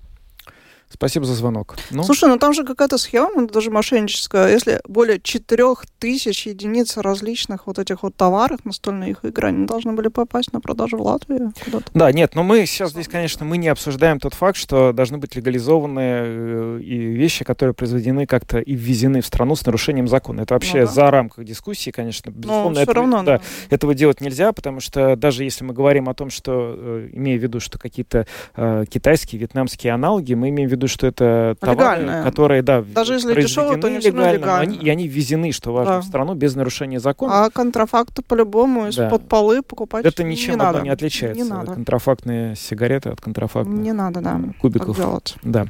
[0.91, 1.77] Спасибо за звонок.
[1.91, 2.03] Ну?
[2.03, 4.51] Слушай, ну там же какая-то схема, даже мошенническая.
[4.51, 10.09] Если более четырех тысяч единиц различных вот этих вот товаров настольных игр, они должны были
[10.09, 11.91] попасть на продажу в Латвию куда-то.
[11.95, 15.37] Да, нет, но мы сейчас здесь, конечно, мы не обсуждаем тот факт, что должны быть
[15.37, 20.43] легализованы э, и вещи, которые произведены как-то и ввезены в страну с нарушением закона.
[20.43, 20.93] Это вообще ну, да.
[20.93, 22.75] за рамках дискуссии, конечно, безусловно.
[22.77, 23.43] Но это, равно, да, да.
[23.71, 27.43] этого делать нельзя, потому что даже если мы говорим о том, что, э, имея в
[27.43, 28.27] виду, что какие-то
[28.57, 33.35] э, китайские, вьетнамские аналоги, мы имеем в виду, что это товары, которые, да, даже если
[33.35, 34.59] дешевые, то не легально.
[34.59, 36.01] Они, и они ввезены, что важно, да.
[36.01, 37.47] в страну без нарушения закона.
[37.47, 39.29] А контрафакт по-любому из-под да.
[39.29, 40.81] полы покупать Это ничем не надо.
[40.81, 41.43] не отличается.
[41.43, 41.75] Не надо.
[41.75, 44.41] Контрафактные сигареты от контрафактных Не надо, да.
[44.61, 44.99] Кубиков.
[45.43, 45.67] Да.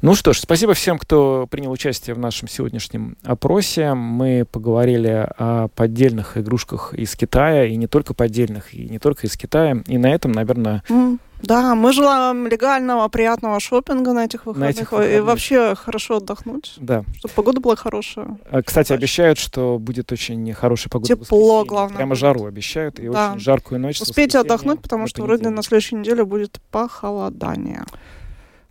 [0.00, 3.94] Ну что ж, спасибо всем, кто принял участие в нашем сегодняшнем опросе.
[3.94, 9.36] Мы поговорили о поддельных игрушках из Китая, и не только поддельных, и не только из
[9.36, 9.82] Китая.
[9.86, 11.18] И на этом, наверное, mm.
[11.42, 15.16] Да, мы желаем легального, приятного шопинга на этих выходных, на этих выходных.
[15.16, 17.04] и вообще хорошо отдохнуть, да.
[17.16, 18.38] чтобы погода была хорошая.
[18.50, 19.00] А, кстати, Дальше.
[19.00, 21.16] обещают, что будет очень хорошая погода.
[21.16, 21.96] Тепло, главное.
[21.96, 23.32] Прямо жару обещают, и да.
[23.32, 24.00] очень жаркую ночь.
[24.00, 27.84] Успейте отдохнуть, потому что вроде на следующей неделе будет похолодание.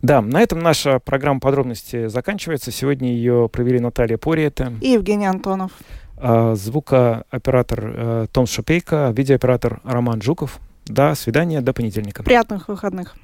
[0.00, 2.72] Да, на этом наша программа подробности заканчивается.
[2.72, 5.70] Сегодня ее провели Наталья Пориета и Евгений Антонов.
[6.16, 10.58] А, звукооператор э, Том Шапейко, видеооператор Роман Жуков.
[10.86, 12.22] До свидания, до понедельника.
[12.22, 13.16] Приятных выходных.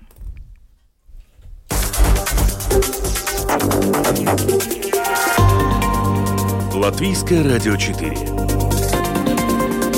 [6.74, 8.16] Латвийское радио 4.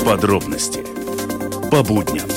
[0.03, 0.83] Подробности
[1.69, 2.27] по будням.